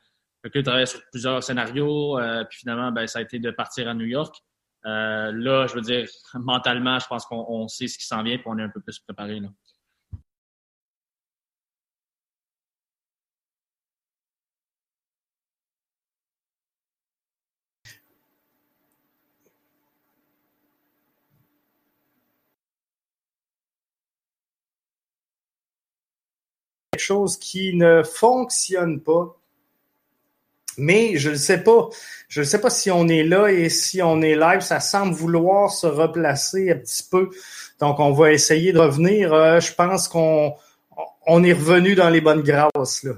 le 0.44 0.62
travaillait 0.62 0.86
sur 0.86 1.00
plusieurs 1.10 1.42
scénarios, 1.42 2.16
puis 2.48 2.60
finalement, 2.60 2.92
ben, 2.92 3.08
ça 3.08 3.18
a 3.18 3.22
été 3.22 3.40
de 3.40 3.50
partir 3.50 3.88
à 3.88 3.94
New 3.94 4.06
York. 4.06 4.36
là, 4.84 5.66
je 5.66 5.74
veux 5.74 5.80
dire, 5.80 6.06
mentalement, 6.34 7.00
je 7.00 7.06
pense 7.08 7.26
qu'on 7.26 7.66
sait 7.66 7.88
ce 7.88 7.98
qui 7.98 8.06
s'en 8.06 8.22
vient, 8.22 8.36
puis 8.36 8.46
on 8.46 8.56
est 8.58 8.62
un 8.62 8.68
peu 8.68 8.80
plus 8.80 9.00
préparé. 9.00 9.40
Là. 9.40 9.48
Chose 27.00 27.36
qui 27.36 27.74
ne 27.74 28.02
fonctionne 28.02 29.00
pas. 29.00 29.36
Mais 30.78 31.16
je 31.16 31.30
ne 31.30 31.36
sais 31.36 31.62
pas. 31.62 31.88
Je 32.28 32.40
ne 32.40 32.44
sais 32.44 32.60
pas 32.60 32.70
si 32.70 32.90
on 32.90 33.08
est 33.08 33.22
là 33.22 33.48
et 33.48 33.68
si 33.68 34.02
on 34.02 34.20
est 34.22 34.36
live. 34.36 34.60
Ça 34.60 34.80
semble 34.80 35.14
vouloir 35.14 35.70
se 35.70 35.86
replacer 35.86 36.70
un 36.70 36.76
petit 36.76 37.04
peu. 37.10 37.30
Donc, 37.80 38.00
on 38.00 38.12
va 38.12 38.32
essayer 38.32 38.72
de 38.72 38.78
revenir. 38.78 39.32
Euh, 39.32 39.60
je 39.60 39.72
pense 39.72 40.08
qu'on 40.08 40.54
on 41.26 41.44
est 41.44 41.52
revenu 41.52 41.94
dans 41.94 42.10
les 42.10 42.20
bonnes 42.20 42.42
grâces. 42.42 43.02
Là. 43.02 43.12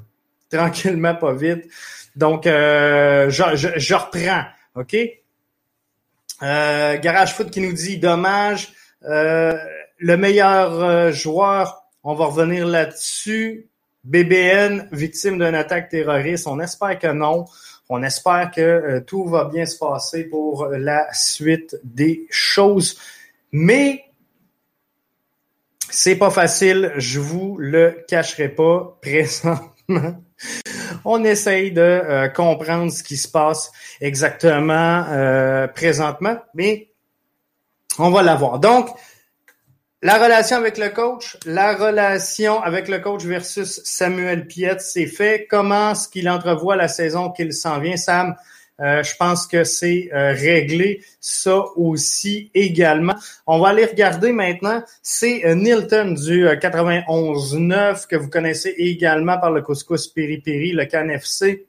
Tranquillement, 0.51 1.15
pas 1.15 1.33
vite. 1.33 1.69
Donc, 2.17 2.47
euh, 2.47 3.31
je, 3.31 3.57
je, 3.77 3.95
reprends. 3.95 4.45
OK? 4.75 4.97
Euh, 6.43 6.99
Garage 6.99 7.35
Foot 7.35 7.51
qui 7.51 7.61
nous 7.61 7.73
dit 7.73 7.99
dommage. 7.99 8.73
le 9.03 10.17
meilleur 10.17 11.13
joueur, 11.13 11.83
on 12.05 12.15
va 12.15 12.27
revenir 12.27 12.67
là-dessus. 12.67 13.68
BBN, 14.09 14.89
victime 14.91 15.35
d'une 15.35 15.55
attaque 15.55 15.91
terroriste. 15.91 16.47
On 16.47 16.59
espère 16.61 16.99
que 16.99 17.13
non. 17.13 17.45
On 17.91 18.03
espère 18.03 18.51
que 18.51 18.61
euh, 18.61 19.01
tout 19.01 19.27
va 19.27 19.45
bien 19.45 19.67
se 19.67 19.79
passer 19.79 20.25
pour 20.25 20.67
la 20.67 21.07
suite 21.13 21.77
des 21.85 22.27
choses. 22.31 22.99
Mais 23.53 24.05
c'est 25.91 26.17
pas 26.17 26.31
facile, 26.31 26.93
je 26.97 27.21
vous 27.21 27.59
le 27.59 28.05
cacherai 28.09 28.49
pas 28.49 28.99
présentement. 29.03 30.23
On 31.05 31.25
essaye 31.25 31.73
de 31.73 31.81
euh, 31.81 32.29
comprendre 32.29 32.91
ce 32.91 33.03
qui 33.03 33.17
se 33.17 33.29
passe 33.29 33.71
exactement 34.01 35.05
euh, 35.09 35.67
présentement, 35.69 36.39
mais 36.55 36.91
on 37.99 38.11
va 38.11 38.23
l'avoir. 38.23 38.59
Donc, 38.59 38.89
la 40.03 40.23
relation 40.23 40.57
avec 40.57 40.79
le 40.79 40.91
coach, 40.91 41.37
la 41.45 41.75
relation 41.75 42.63
avec 42.63 42.89
le 42.89 43.01
coach 43.01 43.25
versus 43.25 43.81
Samuel 43.85 44.47
Piette, 44.47 44.81
c'est 44.81 45.07
fait. 45.07 45.47
Comment 45.51 45.93
est-ce 45.93 46.09
qu'il 46.09 46.29
entrevoit 46.29 46.77
la 46.77 46.87
saison 46.87 47.31
qu'il 47.31 47.53
s'en 47.53 47.81
vient, 47.81 47.97
Sam? 47.97 48.37
Euh, 48.81 49.03
je 49.03 49.17
pense 49.17 49.49
que 49.49 49.65
c'est 49.65 50.09
euh, 50.15 50.33
réglé 50.33 51.03
ça 51.21 51.65
aussi 51.75 52.53
également. 52.55 53.17
On 53.49 53.59
va 53.59 53.71
aller 53.71 53.87
regarder 53.87 54.31
maintenant. 54.31 54.85
C'est 55.03 55.45
euh, 55.45 55.57
Nilton 55.57 56.13
du 56.13 56.47
91-9 56.47 58.07
que 58.07 58.15
vous 58.15 58.31
connaissez 58.31 58.75
également 58.79 59.37
par 59.39 59.51
le 59.51 59.63
couscous 59.63 60.07
Piri 60.07 60.71
le 60.71 60.85
CanFC 60.85 61.67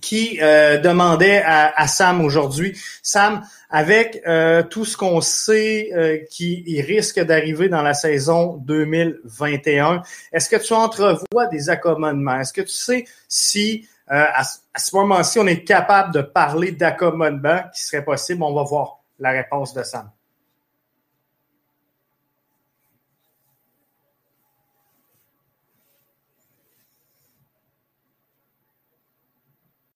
qui 0.00 0.38
euh, 0.40 0.78
demandait 0.78 1.42
à, 1.44 1.86
Sam 1.86 2.24
aujourd'hui, 2.24 2.78
Sam, 3.02 3.42
avec 3.70 4.22
euh, 4.26 4.62
tout 4.62 4.84
ce 4.84 4.96
qu'on 4.96 5.20
sait 5.20 5.90
euh, 5.94 6.18
qui 6.30 6.80
risque 6.82 7.20
d'arriver 7.20 7.68
dans 7.68 7.82
la 7.82 7.94
saison 7.94 8.56
2021, 8.58 10.02
est-ce 10.32 10.48
que 10.48 10.56
tu 10.56 10.72
entrevois 10.72 11.46
des 11.50 11.70
accommodements? 11.70 12.40
Est-ce 12.40 12.52
que 12.52 12.62
tu 12.62 12.68
sais 12.68 13.04
si 13.28 13.88
à, 14.08 14.40
à, 14.40 14.78
ce 14.78 14.96
moment-ci, 14.96 15.38
on 15.38 15.46
est 15.46 15.64
capable 15.64 16.12
de 16.12 16.22
parler 16.22 16.72
d'accommodement 16.72 17.62
qui 17.74 17.82
serait 17.82 18.04
possible? 18.04 18.42
On 18.42 18.54
va 18.54 18.62
voir 18.62 18.98
la 19.18 19.30
réponse 19.30 19.72
de 19.74 19.82
Sam. 19.82 20.10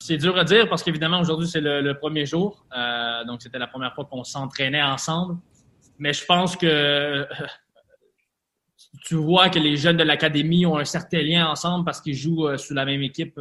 C'est 0.07 0.19
dur 0.19 0.39
à 0.39 0.45
dire 0.45 0.69
parce 0.69 0.85
qu'évidemment, 0.85 1.19
aujourd'hui, 1.19 1.49
c'est 1.49 1.61
le, 1.61 1.93
premier 1.95 2.27
jour. 2.27 2.65
Euh, 2.77 3.25
donc, 3.25 3.43
c'était 3.43 3.59
la 3.59 3.67
première 3.67 3.93
fois 3.93 4.05
qu'on 4.05 4.23
s'entraînait 4.23 4.81
ensemble. 4.81 5.37
Mais 5.99 6.13
je 6.13 6.25
pense 6.25 6.55
que 6.55 7.27
tu 9.03 9.17
vois 9.17 9.49
que 9.49 9.59
les 9.59 9.77
jeunes 9.77 9.97
de 9.97 10.05
l'académie 10.05 10.65
ont 10.65 10.79
un 10.79 10.85
certain 10.85 11.23
lien 11.23 11.49
ensemble 11.49 11.85
parce 11.85 12.01
qu'ils 12.01 12.15
jouent 12.15 12.47
euh, 12.47 12.57
sous 12.57 12.73
la 12.73 12.85
même 12.85 13.03
équipe 13.03 13.37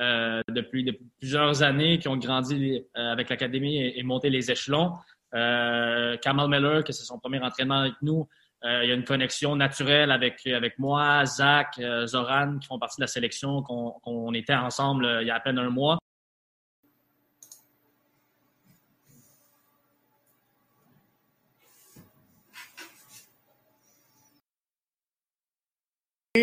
euh, 0.00 0.42
depuis, 0.48 0.98
plusieurs 1.20 1.62
années, 1.62 2.00
qui 2.00 2.08
ont 2.08 2.16
grandi 2.16 2.84
avec 2.94 3.30
l'académie 3.30 3.76
et, 3.96 4.02
monté 4.02 4.30
les 4.30 4.50
échelons. 4.50 4.94
Kamal 5.30 6.48
Miller, 6.48 6.82
que 6.82 6.92
c'est 6.92 7.04
son 7.04 7.20
premier 7.20 7.38
entraînement 7.38 7.78
avec 7.78 7.94
nous, 8.02 8.28
il 8.64 8.88
y 8.88 8.92
a 8.92 8.94
une 8.94 9.04
connexion 9.04 9.56
naturelle 9.56 10.10
avec, 10.10 10.46
avec 10.46 10.78
moi, 10.78 11.24
Zach, 11.26 11.80
Zoran, 12.06 12.58
qui 12.58 12.66
font 12.68 12.78
partie 12.78 12.98
de 12.98 13.02
la 13.02 13.08
sélection, 13.08 13.62
qu'on 13.62 14.32
était 14.34 14.54
ensemble 14.54 15.18
il 15.20 15.26
y 15.26 15.30
a 15.30 15.34
à 15.34 15.40
peine 15.40 15.58
un 15.58 15.70
mois. 15.70 15.98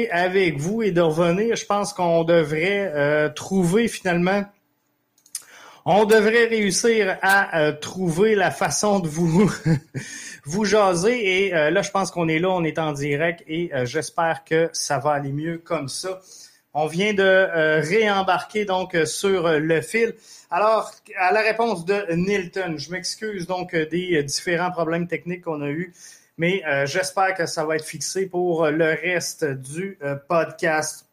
avec 0.10 0.58
vous 0.58 0.84
et 0.84 0.92
de 0.92 1.02
revenir, 1.02 1.58
je 1.58 1.66
pense 1.66 1.92
qu'on 1.92 2.24
devrait 2.24 2.92
euh, 2.96 3.30
trouver 3.30 3.90
finalement, 3.90 4.46
on 5.84 6.06
devrait 6.06 6.46
réussir 6.46 7.18
à 7.22 7.60
euh, 7.60 7.74
trouver 7.74 8.36
la 8.36 8.52
façon 8.52 9.00
de 9.00 9.10
vous 9.10 9.52
vous 10.44 10.66
jaser. 10.66 11.46
Et 11.46 11.56
euh, 11.56 11.70
là, 11.70 11.82
je 11.82 11.92
pense 11.92 12.12
qu'on 12.12 12.28
est 12.28 12.40
là, 12.40 12.50
on 12.50 12.64
est 12.64 12.80
en 12.80 12.92
direct 12.92 13.44
et 13.48 13.72
j'espère 13.84 14.44
que 14.44 14.70
ça 14.74 14.98
va 15.00 15.12
aller 15.12 15.32
mieux 15.32 15.58
comme 15.58 15.88
ça. 15.88 16.20
On 16.74 16.88
vient 16.88 17.14
de 17.14 17.82
réembarquer 17.82 18.64
donc 18.64 18.96
sur 19.06 19.60
le 19.60 19.82
fil. 19.82 20.14
Alors, 20.50 20.92
à 21.18 21.34
la 21.34 21.42
réponse 21.42 21.84
de 21.84 22.14
Nilton, 22.14 22.76
je 22.78 22.92
m'excuse 22.92 23.46
donc 23.46 23.76
des 23.76 24.24
différents 24.24 24.72
problèmes 24.72 25.08
techniques 25.08 25.42
qu'on 25.44 25.62
a 25.62 25.68
eus 25.70 25.94
mais 26.42 26.64
euh, 26.66 26.88
j'espère 26.88 27.36
que 27.36 27.46
ça 27.46 27.66
va 27.66 27.76
être 27.76 27.86
fixé 27.86 28.26
pour 28.26 28.66
le 28.66 28.98
reste 29.00 29.46
du 29.46 30.00
euh, 30.02 30.16
podcast. 30.16 31.06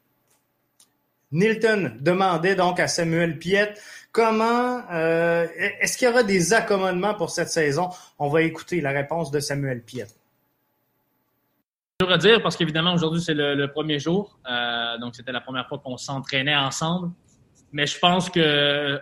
Nilton 1.32 1.96
demandait 2.00 2.54
donc 2.54 2.80
à 2.80 2.88
Samuel 2.88 3.38
Piette 3.38 3.80
comment 4.12 4.82
euh, 4.90 5.46
est-ce 5.80 5.98
qu'il 5.98 6.08
y 6.08 6.10
aura 6.10 6.22
des 6.22 6.52
accommodements 6.52 7.14
pour 7.14 7.30
cette 7.30 7.48
saison? 7.48 7.90
On 8.18 8.28
va 8.28 8.42
écouter 8.42 8.80
la 8.80 8.90
réponse 8.90 9.30
de 9.30 9.40
Samuel 9.40 9.82
Piette. 9.82 10.14
Je 12.00 12.06
veux 12.06 12.18
dire 12.18 12.42
parce 12.42 12.56
qu'évidemment 12.56 12.94
aujourd'hui 12.94 13.20
c'est 13.20 13.34
le, 13.34 13.66
premier 13.66 13.98
jour, 13.98 14.38
donc 15.00 15.16
c'était 15.16 15.32
la 15.32 15.40
première 15.40 15.66
fois 15.68 15.78
qu'on 15.78 15.96
s'entraînait 15.96 16.56
ensemble. 16.56 17.10
Mais 17.72 17.86
je 17.86 17.98
pense 17.98 18.30
que 18.30 19.00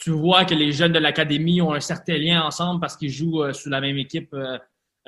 tu 0.00 0.10
vois 0.10 0.44
que 0.44 0.54
les 0.54 0.72
jeunes 0.72 0.92
de 0.92 0.98
l'académie 0.98 1.60
ont 1.60 1.72
un 1.72 1.80
certain 1.80 2.16
lien 2.16 2.42
ensemble 2.42 2.80
parce 2.80 2.96
qu'ils 2.96 3.10
jouent 3.10 3.42
euh, 3.42 3.52
sous 3.52 3.68
la 3.68 3.80
même 3.80 3.98
équipe 3.98 4.32
euh, 4.32 4.58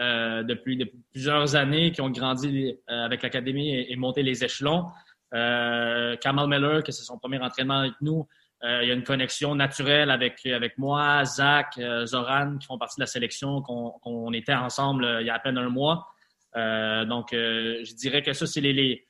euh, 0.01 0.43
depuis, 0.43 0.85
plusieurs 1.13 1.57
années, 1.57 1.93
qui 1.93 2.01
ont 2.01 2.11
grandi 2.11 2.77
avec 2.89 3.23
l'académie 3.23 3.87
et, 3.89 3.95
monté 3.97 4.23
les 4.23 4.43
échelons. 4.43 4.87
Kamal 5.33 6.47
Miller, 6.49 6.83
que 6.83 6.93
c'est 6.93 7.05
son 7.05 7.19
premier 7.19 7.39
entraînement 7.39 7.81
avec 7.81 7.95
nous, 8.01 8.29
il 8.63 8.87
y 8.87 8.91
a 8.91 8.95
une 8.95 9.03
connexion 9.03 9.55
naturelle 9.57 10.11
avec, 10.11 10.47
moi, 10.79 11.25
Zach, 11.25 11.81
Zoran, 12.05 12.59
qui 12.59 12.67
font 12.67 12.79
partie 12.79 12.97
de 12.99 13.03
la 13.03 13.07
sélection, 13.07 13.61
qu'on 13.63 14.33
était 14.33 14.55
ensemble 14.55 15.19
il 15.21 15.27
y 15.27 15.31
a 15.31 15.35
à 15.35 15.39
peine 15.41 15.59
un 15.59 15.69
mois. 15.69 16.07
donc, 16.55 17.31
je 17.33 17.95
dirais 17.97 18.23
que 18.23 18.33
ça, 18.35 18.47
c'est 18.47 18.61
les, 18.61 19.07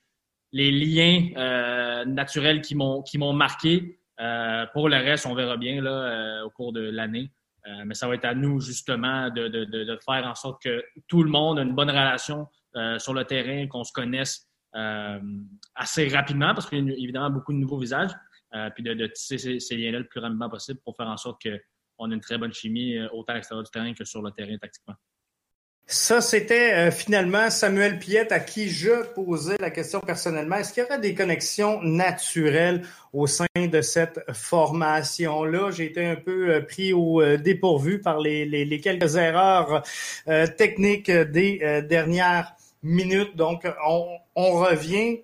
liens 0.52 2.04
naturels 2.06 2.62
qui 2.62 2.76
m'ont 2.76 3.32
marqué. 3.34 3.98
Euh, 4.20 4.66
pour 4.72 4.88
le 4.88 4.96
reste, 4.96 5.26
on 5.26 5.34
verra 5.34 5.56
bien 5.56 5.84
euh, 5.84 6.44
au 6.44 6.50
cours 6.50 6.72
de 6.72 6.80
l'année. 6.80 7.30
Euh, 7.66 7.82
mais 7.86 7.94
ça 7.94 8.08
va 8.08 8.14
être 8.14 8.24
à 8.24 8.34
nous, 8.34 8.60
justement, 8.60 9.30
de, 9.30 9.98
faire 10.04 10.26
en 10.26 10.34
sorte 10.34 10.62
que 10.62 10.84
tout 11.08 11.22
le 11.22 11.30
monde 11.30 11.58
ait 11.58 11.62
une 11.62 11.74
bonne 11.74 11.90
relation 11.90 12.46
sur 12.98 13.12
le 13.12 13.24
terrain, 13.24 13.66
qu'on 13.66 13.84
se 13.84 13.92
connaisse 13.92 14.48
assez 14.72 16.08
rapidement, 16.08 16.54
parce 16.54 16.68
qu'il 16.68 16.88
y 16.88 16.90
a 16.90 16.94
évidemment 16.94 17.30
beaucoup 17.30 17.52
de 17.52 17.58
nouveaux 17.58 17.78
visages, 17.78 18.10
puis 18.74 18.82
de, 18.82 19.06
tisser 19.06 19.60
ces, 19.60 19.76
liens-là 19.76 20.00
le 20.00 20.06
plus 20.06 20.20
rapidement 20.20 20.48
possible 20.48 20.80
pour 20.84 20.96
faire 20.96 21.08
en 21.08 21.16
sorte 21.16 21.42
qu'on 21.42 22.10
ait 22.10 22.14
une 22.14 22.20
très 22.20 22.38
bonne 22.38 22.52
chimie, 22.52 22.98
autant 23.12 23.32
à 23.32 23.36
l'extérieur 23.36 23.64
du 23.64 23.70
terrain 23.70 23.92
que 23.94 24.04
sur 24.04 24.22
le 24.22 24.30
terrain 24.30 24.56
tactiquement. 24.58 24.96
Ça, 25.86 26.20
c'était 26.20 26.72
euh, 26.72 26.90
finalement 26.90 27.50
Samuel 27.50 27.98
Piette 27.98 28.32
à 28.32 28.40
qui 28.40 28.70
je 28.70 29.02
posais 29.14 29.56
la 29.60 29.70
question 29.70 30.00
personnellement. 30.00 30.56
Est-ce 30.56 30.72
qu'il 30.72 30.82
y 30.82 30.86
aurait 30.86 31.00
des 31.00 31.14
connexions 31.14 31.82
naturelles 31.82 32.82
au 33.12 33.26
sein 33.26 33.46
de 33.56 33.82
cette 33.82 34.20
formation-là? 34.32 35.70
J'ai 35.70 35.86
été 35.86 36.06
un 36.06 36.16
peu 36.16 36.48
euh, 36.50 36.60
pris 36.62 36.92
au 36.92 37.20
euh, 37.20 37.36
dépourvu 37.36 38.00
par 38.00 38.20
les, 38.20 38.46
les, 38.46 38.80
quelques 38.80 39.16
erreurs 39.16 39.82
techniques 40.56 41.10
des 41.10 41.82
dernières 41.88 42.54
minutes. 42.82 43.36
Donc, 43.36 43.66
on, 43.86 44.16
on, 44.34 44.52
revient. 44.52 45.20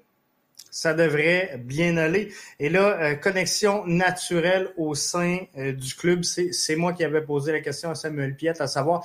Ça 0.70 0.92
devrait 0.92 1.60
bien 1.64 1.96
aller. 1.96 2.32
Et 2.60 2.68
là, 2.68 3.14
connexion 3.16 3.86
naturelle 3.86 4.68
au 4.76 4.94
sein 4.94 5.38
du 5.56 5.94
club, 5.94 6.24
c'est 6.24 6.76
moi 6.76 6.92
qui 6.92 7.04
avais 7.04 7.22
posé 7.22 7.52
la 7.52 7.60
question 7.60 7.90
à 7.90 7.94
Samuel 7.94 8.36
Piette, 8.36 8.60
à 8.60 8.66
savoir 8.66 9.02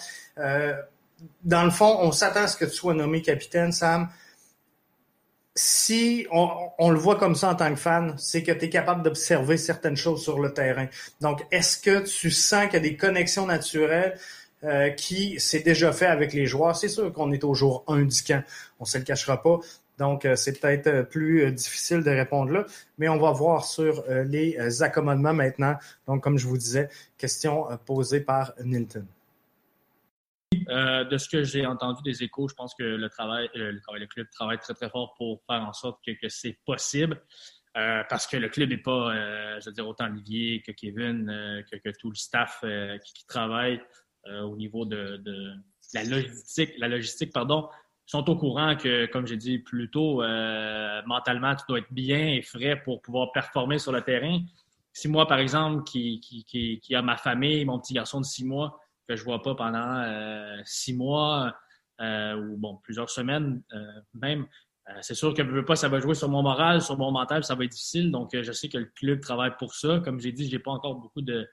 dans 1.43 1.63
le 1.63 1.71
fond, 1.71 1.97
on 2.01 2.11
s'attend 2.11 2.41
à 2.41 2.47
ce 2.47 2.57
que 2.57 2.65
tu 2.65 2.71
sois 2.71 2.93
nommé 2.93 3.21
capitaine, 3.21 3.71
Sam. 3.71 4.09
Si 5.55 6.25
on, 6.31 6.89
le 6.89 6.97
voit 6.97 7.17
comme 7.17 7.35
ça 7.35 7.51
en 7.51 7.55
tant 7.55 7.69
que 7.69 7.79
fan, 7.79 8.15
c'est 8.17 8.41
que 8.41 8.51
tu 8.51 8.65
es 8.65 8.69
capable 8.69 9.03
d'observer 9.03 9.57
certaines 9.57 9.95
choses 9.95 10.23
sur 10.23 10.39
le 10.39 10.51
terrain. 10.51 10.87
Donc, 11.21 11.45
est-ce 11.51 11.77
que 11.77 11.99
tu 11.99 12.31
sens 12.31 12.65
qu'il 12.65 12.73
y 12.73 12.77
a 12.77 12.79
des 12.79 12.97
connexions 12.97 13.45
naturelles? 13.45 14.17
Euh, 14.63 14.91
qui 14.91 15.41
s'est 15.41 15.59
déjà 15.59 15.91
fait 15.91 16.05
avec 16.05 16.31
les 16.31 16.45
joueurs? 16.45 16.75
C'est 16.77 16.87
sûr 16.87 17.11
qu'on 17.11 17.33
est 17.33 17.43
au 17.43 17.53
jour 17.53 17.83
1 17.87 18.03
du 18.03 18.23
camp. 18.23 18.43
On 18.79 18.83
ne 18.83 18.87
se 18.87 18.97
le 18.97 19.03
cachera 19.03 19.41
pas. 19.41 19.59
Donc, 19.97 20.23
euh, 20.23 20.37
c'est 20.37 20.57
peut-être 20.57 20.87
euh, 20.87 21.03
plus 21.03 21.51
difficile 21.51 22.01
de 22.01 22.09
répondre 22.09 22.49
là, 22.49 22.65
mais 22.97 23.09
on 23.09 23.17
va 23.17 23.31
voir 23.31 23.65
sur 23.65 24.05
les 24.07 24.81
accommodements 24.81 25.33
maintenant. 25.33 25.75
Donc, 26.07 26.23
comme 26.23 26.37
je 26.37 26.47
vous 26.47 26.57
disais, 26.57 26.87
question 27.17 27.67
posée 27.85 28.21
par 28.21 28.53
Nilton. 28.63 29.05
De 30.53 31.17
ce 31.17 31.27
que 31.27 31.43
j'ai 31.43 31.65
entendu 31.65 32.01
des 32.03 32.23
échos, 32.23 32.47
je 32.47 32.55
pense 32.55 32.73
que 32.73 32.83
le 32.83 33.09
travail, 33.09 33.49
le, 33.55 34.05
club 34.05 34.27
travaille 34.31 34.59
très, 34.59 34.73
très 34.73 34.89
fort 34.89 35.13
pour 35.17 35.41
faire 35.45 35.61
en 35.61 35.73
sorte 35.73 35.99
que, 36.05 36.29
c'est 36.29 36.57
possible. 36.65 37.21
Parce 37.73 38.27
que 38.27 38.37
le 38.37 38.47
club 38.47 38.69
n'est 38.69 38.77
pas, 38.77 39.13
je 39.59 39.65
veux 39.65 39.73
dire, 39.73 39.87
autant 39.87 40.05
Olivier 40.05 40.61
que 40.61 40.71
Kevin, 40.71 41.25
que, 41.69 41.89
tout 41.99 42.09
le 42.09 42.15
staff 42.15 42.63
qui, 43.03 43.25
travaille 43.25 43.81
au 44.25 44.55
niveau 44.55 44.85
de, 44.85 45.21
la 45.93 46.03
logistique, 46.03 46.71
la 46.77 46.87
logistique, 46.87 47.33
pardon, 47.33 47.69
sont 48.05 48.29
au 48.29 48.35
courant 48.35 48.75
que, 48.75 49.05
comme 49.07 49.27
j'ai 49.27 49.37
dit 49.37 49.59
plus 49.59 49.89
tôt, 49.89 50.21
mentalement, 51.05 51.55
tu 51.55 51.63
dois 51.67 51.79
être 51.79 51.91
bien 51.91 52.27
et 52.27 52.41
frais 52.41 52.81
pour 52.83 53.01
pouvoir 53.01 53.31
performer 53.31 53.79
sur 53.79 53.91
le 53.91 54.01
terrain. 54.01 54.39
Si 54.93 55.07
moi, 55.07 55.27
par 55.27 55.39
exemple, 55.39 55.83
qui, 55.83 56.19
qui, 56.19 56.79
qui 56.79 56.95
a 56.95 57.01
ma 57.01 57.17
famille, 57.17 57.65
mon 57.65 57.79
petit 57.79 57.93
garçon 57.93 58.21
de 58.21 58.25
six 58.25 58.45
mois, 58.45 58.79
que 59.07 59.15
je 59.15 59.23
vois 59.23 59.41
pas 59.41 59.55
pendant 59.55 59.97
euh, 59.99 60.61
six 60.65 60.93
mois 60.93 61.53
euh, 62.01 62.35
ou 62.35 62.57
bon 62.57 62.77
plusieurs 62.83 63.09
semaines 63.09 63.61
euh, 63.73 64.01
même. 64.13 64.47
c'est 65.01 65.15
sûr 65.15 65.33
que 65.33 65.43
je 65.43 65.49
veux 65.49 65.65
pas, 65.65 65.75
ça 65.75 65.89
va 65.89 65.99
jouer 65.99 66.15
sur 66.15 66.29
mon 66.29 66.41
moral, 66.41 66.81
sur 66.81 66.97
mon 66.97 67.11
mental, 67.11 67.43
ça 67.43 67.55
va 67.55 67.63
être 67.63 67.71
difficile. 67.71 68.11
Donc, 68.11 68.29
je 68.33 68.51
sais 68.51 68.69
que 68.69 68.77
le 68.77 68.85
club 68.85 69.21
travaille 69.21 69.55
pour 69.57 69.73
ça. 69.73 70.01
Comme 70.03 70.19
j'ai 70.19 70.31
dit, 70.31 70.49
j'ai 70.49 70.59
pas 70.59 70.71
encore 70.71 70.95
beaucoup 70.95 71.21
de, 71.21 71.47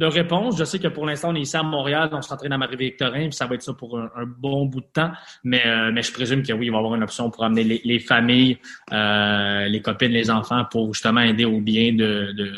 de 0.00 0.06
réponses. 0.06 0.58
Je 0.58 0.64
sais 0.64 0.80
que 0.80 0.88
pour 0.88 1.06
l'instant, 1.06 1.30
on 1.30 1.36
est 1.36 1.42
ici 1.42 1.56
à 1.56 1.62
Montréal, 1.62 2.10
on 2.12 2.22
se 2.22 2.28
rentraîne 2.28 2.52
à 2.52 2.58
Marie-Victorin, 2.58 3.28
puis 3.28 3.32
ça 3.32 3.46
va 3.46 3.54
être 3.54 3.62
ça 3.62 3.72
pour 3.72 3.98
un, 3.98 4.10
bon 4.26 4.66
bout 4.66 4.80
de 4.80 4.86
temps. 4.92 5.12
Mais, 5.44 5.62
mais 5.92 6.02
je 6.02 6.12
présume 6.12 6.42
que 6.42 6.52
oui, 6.52 6.66
il 6.66 6.70
va 6.70 6.76
y 6.76 6.78
avoir 6.78 6.94
une 6.96 7.04
option 7.04 7.30
pour 7.30 7.44
amener 7.44 7.62
les, 7.62 7.98
familles, 8.00 8.58
les 8.90 9.80
copines, 9.82 10.12
les 10.12 10.30
enfants 10.30 10.64
pour 10.70 10.92
justement 10.92 11.20
aider 11.20 11.44
au 11.44 11.60
bien 11.60 11.92
de, 11.92 12.32
de, 12.32 12.50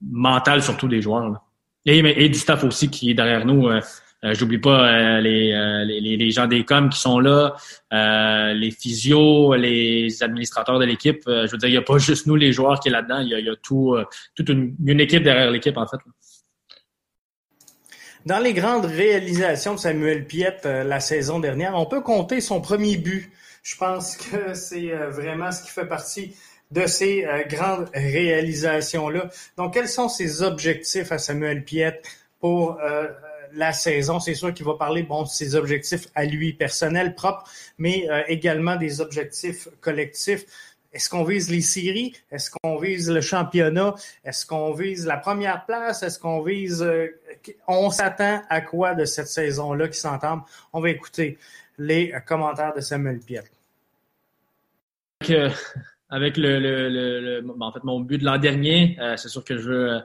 mental 0.00 0.62
surtout 0.62 0.88
des 0.88 1.02
joueurs. 1.02 1.42
Et, 1.84 2.28
du 2.28 2.38
staff 2.38 2.64
aussi 2.64 2.90
qui 2.90 3.10
est 3.10 3.14
derrière 3.14 3.46
nous. 3.46 3.68
Euh, 3.68 3.80
euh 4.24 4.34
J'oublie 4.34 4.58
pas 4.58 4.88
euh, 4.88 5.20
les, 5.20 5.52
euh, 5.52 5.84
les, 5.84 6.16
les, 6.16 6.30
gens 6.30 6.46
des 6.46 6.64
coms 6.64 6.88
qui 6.88 6.98
sont 6.98 7.20
là, 7.20 7.54
les 7.92 8.70
physios, 8.70 9.54
les 9.54 10.22
administrateurs 10.22 10.78
de 10.78 10.84
l'équipe. 10.84 11.22
je 11.26 11.50
veux 11.50 11.58
dire, 11.58 11.68
il 11.68 11.72
n'y 11.72 11.78
a 11.78 11.82
pas 11.82 11.98
juste 11.98 12.26
nous 12.26 12.34
les 12.34 12.52
joueurs 12.52 12.80
qui 12.80 12.88
est 12.88 12.92
là-dedans, 12.92 13.20
il 13.20 13.28
y 13.28 13.48
a, 13.48 13.56
tout, 13.62 13.96
toute 14.34 14.48
une, 14.48 14.74
une, 14.84 15.00
équipe 15.00 15.22
derrière 15.22 15.50
l'équipe 15.50 15.76
en 15.76 15.86
fait. 15.86 15.98
Dans 18.26 18.40
les 18.40 18.54
grandes 18.54 18.86
réalisations 18.86 19.74
de 19.74 19.78
Samuel 19.78 20.26
Piette 20.26 20.64
la 20.64 20.98
saison 20.98 21.38
dernière, 21.38 21.76
on 21.76 21.86
peut 21.86 22.00
compter 22.00 22.40
son 22.40 22.60
premier 22.60 22.96
but. 22.96 23.30
Je 23.62 23.76
pense 23.76 24.16
que 24.16 24.52
c'est 24.52 24.88
vraiment 24.88 25.52
ce 25.52 25.62
qui 25.62 25.70
fait 25.70 25.86
partie 25.86 26.34
de 26.72 26.86
ces 26.86 27.24
euh, 27.24 27.44
grandes 27.44 27.88
réalisations-là. 27.94 29.30
Donc, 29.56 29.74
quels 29.74 29.88
sont 29.88 30.08
ses 30.08 30.42
objectifs 30.42 31.12
à 31.12 31.18
Samuel 31.18 31.64
Piette 31.64 32.04
pour 32.40 32.80
euh, 32.80 33.06
la 33.52 33.72
saison? 33.72 34.18
C'est 34.18 34.34
sûr 34.34 34.52
qu'il 34.52 34.66
va 34.66 34.74
parler, 34.74 35.04
bon, 35.04 35.22
de 35.22 35.28
ses 35.28 35.54
objectifs 35.54 36.08
à 36.16 36.24
lui 36.24 36.52
personnels, 36.52 37.14
propres, 37.14 37.48
mais 37.78 38.10
euh, 38.10 38.22
également 38.26 38.74
des 38.74 39.00
objectifs 39.00 39.68
collectifs. 39.80 40.44
Est-ce 40.96 41.10
qu'on 41.10 41.24
vise 41.24 41.50
les 41.50 41.60
séries? 41.60 42.14
Est-ce 42.30 42.50
qu'on 42.50 42.78
vise 42.78 43.10
le 43.10 43.20
championnat? 43.20 43.94
Est-ce 44.24 44.46
qu'on 44.46 44.72
vise 44.72 45.06
la 45.06 45.18
première 45.18 45.64
place? 45.66 46.02
Est-ce 46.02 46.18
qu'on 46.18 46.42
vise... 46.42 46.84
on 47.68 47.90
s'attend 47.90 48.42
à 48.48 48.60
quoi 48.62 48.94
de 48.94 49.04
cette 49.04 49.28
saison-là 49.28 49.88
qui 49.88 50.00
s'entame? 50.00 50.42
On 50.72 50.80
va 50.80 50.90
écouter 50.90 51.38
les 51.78 52.12
commentaires 52.26 52.74
de 52.74 52.80
Samuel 52.80 53.20
Piette 53.20 53.52
avec 56.08 56.36
le, 56.36 56.58
le, 56.58 56.88
le, 56.88 57.54
en 57.60 57.72
fait 57.72 57.84
mon 57.84 58.00
but 58.00 58.18
de 58.18 58.24
l'an 58.24 58.38
dernier. 58.38 58.96
c'est 59.16 59.28
sûr 59.28 59.44
que 59.44 59.58
je 59.58 59.68
veux 59.68 60.02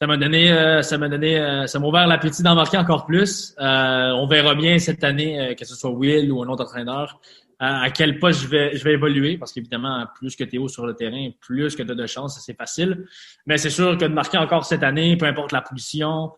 ça 0.00 0.06
m'a 0.06 0.16
donné, 0.16 0.52
euh, 0.52 0.80
ça 0.82 0.96
m'a 0.96 1.08
donné, 1.08 1.40
euh, 1.40 1.66
ça 1.66 1.80
m'a 1.80 1.88
ouvert 1.88 2.06
l'appétit 2.06 2.44
d'en 2.44 2.54
marquer 2.54 2.78
encore 2.78 3.04
plus. 3.04 3.56
Euh, 3.58 4.10
on 4.12 4.28
verra 4.28 4.54
bien 4.54 4.78
cette 4.78 5.02
année, 5.02 5.56
que 5.58 5.64
ce 5.64 5.74
soit 5.74 5.90
Will 5.90 6.30
ou 6.30 6.40
un 6.40 6.48
autre 6.48 6.62
entraîneur, 6.62 7.20
à 7.58 7.90
quel 7.90 8.18
poste 8.18 8.42
je 8.42 8.48
vais, 8.48 8.76
je 8.76 8.84
vais 8.84 8.92
évoluer, 8.92 9.36
parce 9.36 9.52
qu'évidemment, 9.52 10.06
plus 10.14 10.36
que 10.36 10.44
Théo 10.44 10.68
sur 10.68 10.86
le 10.86 10.94
terrain, 10.94 11.30
plus 11.40 11.74
que 11.74 11.82
tu 11.82 11.90
as 11.90 11.94
de 11.94 12.06
chance, 12.06 12.40
c'est 12.44 12.56
facile. 12.56 13.06
Mais 13.46 13.58
c'est 13.58 13.70
sûr 13.70 13.98
que 13.98 14.04
de 14.04 14.14
marquer 14.14 14.38
encore 14.38 14.64
cette 14.64 14.82
année, 14.84 15.16
peu 15.16 15.26
importe 15.26 15.52
la 15.52 15.62
position, 15.62 16.32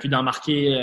puis 0.00 0.08
d'en 0.08 0.24
marquer 0.24 0.76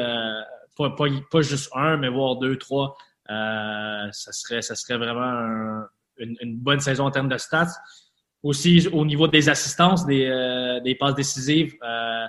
pas, 0.78 0.92
pas, 0.92 1.06
pas, 1.30 1.42
juste 1.42 1.70
un, 1.76 1.98
mais 1.98 2.08
voir 2.08 2.38
deux, 2.38 2.58
trois, 2.58 2.96
ça 3.28 4.32
serait, 4.32 4.62
ça 4.62 4.76
serait 4.76 4.98
vraiment 4.98 5.84
une, 6.18 6.58
bonne 6.58 6.80
saison 6.80 7.06
en 7.06 7.12
termes 7.12 7.30
de 7.30 7.38
stats. 7.38 7.74
Aussi, 8.42 8.88
au 8.92 9.06
niveau 9.06 9.28
des 9.28 9.48
assistances, 9.50 10.06
des, 10.06 10.26
euh, 10.26 10.80
des 10.82 10.96
passes 10.96 11.16
décisives, 11.16 11.76
euh, 11.82 12.26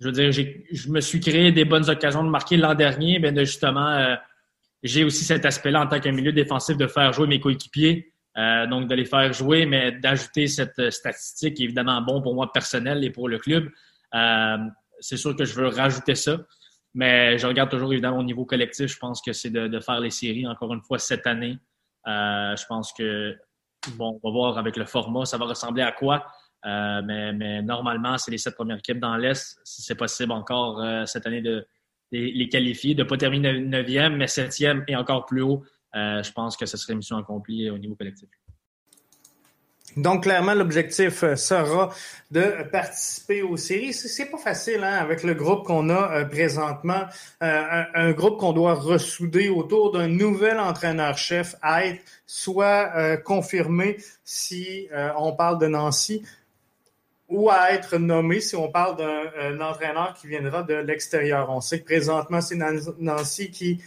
je 0.00 0.06
veux 0.06 0.12
dire, 0.12 0.32
je 0.32 0.88
me 0.88 1.00
suis 1.00 1.20
créé 1.20 1.52
des 1.52 1.64
bonnes 1.64 1.88
occasions 1.88 2.24
de 2.24 2.28
marquer 2.28 2.56
l'an 2.56 2.74
dernier, 2.74 3.18
mais 3.18 3.32
de 3.32 3.44
justement, 3.44 3.88
euh, 3.88 4.14
j'ai 4.82 5.04
aussi 5.04 5.24
cet 5.24 5.44
aspect-là 5.44 5.82
en 5.82 5.86
tant 5.86 6.00
qu'un 6.00 6.12
milieu 6.12 6.32
défensif 6.32 6.76
de 6.76 6.86
faire 6.86 7.12
jouer 7.12 7.26
mes 7.26 7.40
coéquipiers, 7.40 8.12
donc 8.36 8.88
de 8.88 8.94
les 8.94 9.04
faire 9.04 9.32
jouer, 9.32 9.66
mais 9.66 9.92
d'ajouter 9.92 10.46
cette 10.46 10.90
statistique 10.90 11.54
qui 11.54 11.62
est 11.62 11.66
évidemment 11.66 12.00
bon 12.00 12.22
pour 12.22 12.34
moi 12.34 12.50
personnel 12.50 13.04
et 13.04 13.10
pour 13.10 13.28
le 13.28 13.38
club. 13.38 13.68
c'est 15.00 15.16
sûr 15.16 15.36
que 15.36 15.44
je 15.44 15.54
veux 15.54 15.68
rajouter 15.68 16.14
ça, 16.14 16.38
mais 16.94 17.38
je 17.38 17.46
regarde 17.46 17.70
toujours 17.70 17.92
évidemment 17.92 18.18
au 18.18 18.24
niveau 18.24 18.44
collectif. 18.44 18.86
Je 18.88 18.98
pense 18.98 19.20
que 19.20 19.32
c'est 19.32 19.50
de, 19.50 19.80
faire 19.80 20.00
les 20.00 20.10
séries 20.10 20.46
encore 20.46 20.72
une 20.72 20.82
fois 20.82 20.98
cette 20.98 21.26
année. 21.26 21.58
je 22.06 22.66
pense 22.66 22.92
que 22.92 23.36
Bon, 23.96 24.20
on 24.22 24.28
va 24.28 24.32
voir 24.32 24.58
avec 24.58 24.76
le 24.76 24.84
format, 24.84 25.24
ça 25.24 25.36
va 25.38 25.46
ressembler 25.46 25.82
à 25.82 25.92
quoi. 25.92 26.24
Euh, 26.64 27.02
mais, 27.04 27.62
normalement, 27.62 28.16
c'est 28.16 28.30
les 28.30 28.38
sept 28.38 28.54
premières 28.54 28.78
équipes 28.78 29.00
dans 29.00 29.16
l'Est. 29.16 29.58
Si 29.64 29.82
c'est 29.82 29.96
possible 29.96 30.32
encore 30.32 30.80
euh, 30.80 31.04
cette 31.04 31.26
année 31.26 31.40
de, 31.40 31.66
les, 32.12 32.48
qualifier, 32.48 32.94
de 32.94 33.02
ne 33.02 33.08
pas 33.08 33.16
terminer 33.16 33.58
neuvième, 33.60 34.16
mais 34.16 34.26
septième 34.26 34.84
et 34.86 34.96
encore 34.96 35.26
plus 35.26 35.42
haut, 35.42 35.62
euh, 35.94 36.22
je 36.22 36.32
pense 36.32 36.56
que 36.56 36.66
ce 36.66 36.76
serait 36.76 36.94
mission 36.94 37.16
accomplie 37.16 37.70
au 37.70 37.78
niveau 37.78 37.94
collectif. 37.94 38.28
Donc, 39.94 40.22
clairement, 40.22 40.54
l'objectif 40.54 41.22
euh, 41.22 41.36
sera 41.36 41.90
de 42.30 42.66
participer 42.70 43.42
aux 43.42 43.58
séries. 43.58 43.92
C'est 43.92 44.30
pas 44.30 44.38
facile 44.38 44.82
hein, 44.82 44.94
avec 44.94 45.22
le 45.22 45.34
groupe 45.34 45.66
qu'on 45.66 45.90
a 45.90 46.20
euh, 46.20 46.24
présentement, 46.24 47.04
un, 47.42 48.12
groupe 48.12 48.38
qu'on 48.38 48.54
doit 48.54 48.72
ressouder 48.72 49.50
autour 49.50 49.92
d'un 49.92 50.08
nouvel 50.08 50.58
entraîneur-chef 50.58 51.56
à 51.60 51.84
être 51.84 52.02
soit 52.26 53.18
confirmé 53.18 53.98
si 54.24 54.88
on 55.18 55.34
parle 55.34 55.58
de 55.58 55.66
Nancy 55.66 56.22
ou 57.32 57.50
à 57.50 57.72
être 57.72 57.98
nommé 57.98 58.40
si 58.40 58.54
on 58.54 58.70
parle 58.70 58.96
d'un 58.96 59.60
entraîneur 59.60 60.14
qui 60.20 60.26
viendra 60.28 60.62
de 60.62 60.74
l'extérieur. 60.74 61.50
On 61.50 61.60
sait 61.60 61.80
que 61.80 61.84
présentement, 61.84 62.40
c'est 62.40 62.58
Nancy 62.98 63.50
qui 63.50 63.82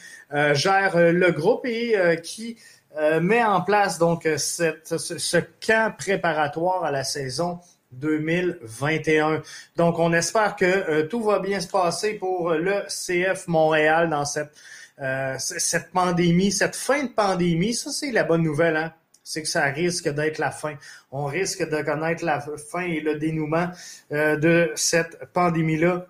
gère 0.53 0.97
le 0.97 1.31
groupe 1.31 1.65
et 1.65 2.19
qui 2.23 2.58
euh, 2.97 3.19
met 3.19 3.43
en 3.43 3.62
place 3.62 3.99
donc 3.99 4.27
cette, 4.38 4.97
ce, 4.97 5.38
camp 5.65 5.93
préparatoire 5.97 6.86
à 6.86 6.91
la 6.91 7.03
saison 7.03 7.60
2021. 7.91 9.41
Donc, 9.75 9.99
on 9.99 10.13
espère 10.13 10.55
que 10.55 10.65
euh, 10.65 11.08
tout 11.08 11.21
va 11.21 11.39
bien 11.39 11.60
se 11.60 11.67
passer 11.67 12.13
pour 12.13 12.51
le 12.51 12.84
CF 12.88 13.47
Montréal 13.47 14.10
dans 14.10 14.23
cette, 14.23 14.53
euh, 15.01 15.36
cette 15.38 15.91
pandémie, 15.91 16.53
cette 16.53 16.75
fin 16.75 17.03
de 17.03 17.10
pandémie. 17.10 17.73
Ça, 17.73 17.91
c'est 17.91 18.12
la 18.12 18.23
bonne 18.23 18.43
nouvelle, 18.43 18.77
hein? 18.77 18.93
C'est 19.26 19.42
que 19.42 19.50
ça 19.50 19.64
risque 19.66 20.08
d'être 20.08 20.38
la 20.38 20.52
fin. 20.52 20.76
On 21.12 21.26
risque 21.26 21.68
de 21.68 21.82
connaître 21.82 22.24
la 22.24 22.40
fin 22.40 22.84
et 22.84 23.02
le 23.02 23.16
dénouement 23.16 23.70
de 24.12 24.72
cette 24.76 25.26
pandémie-là 25.34 26.06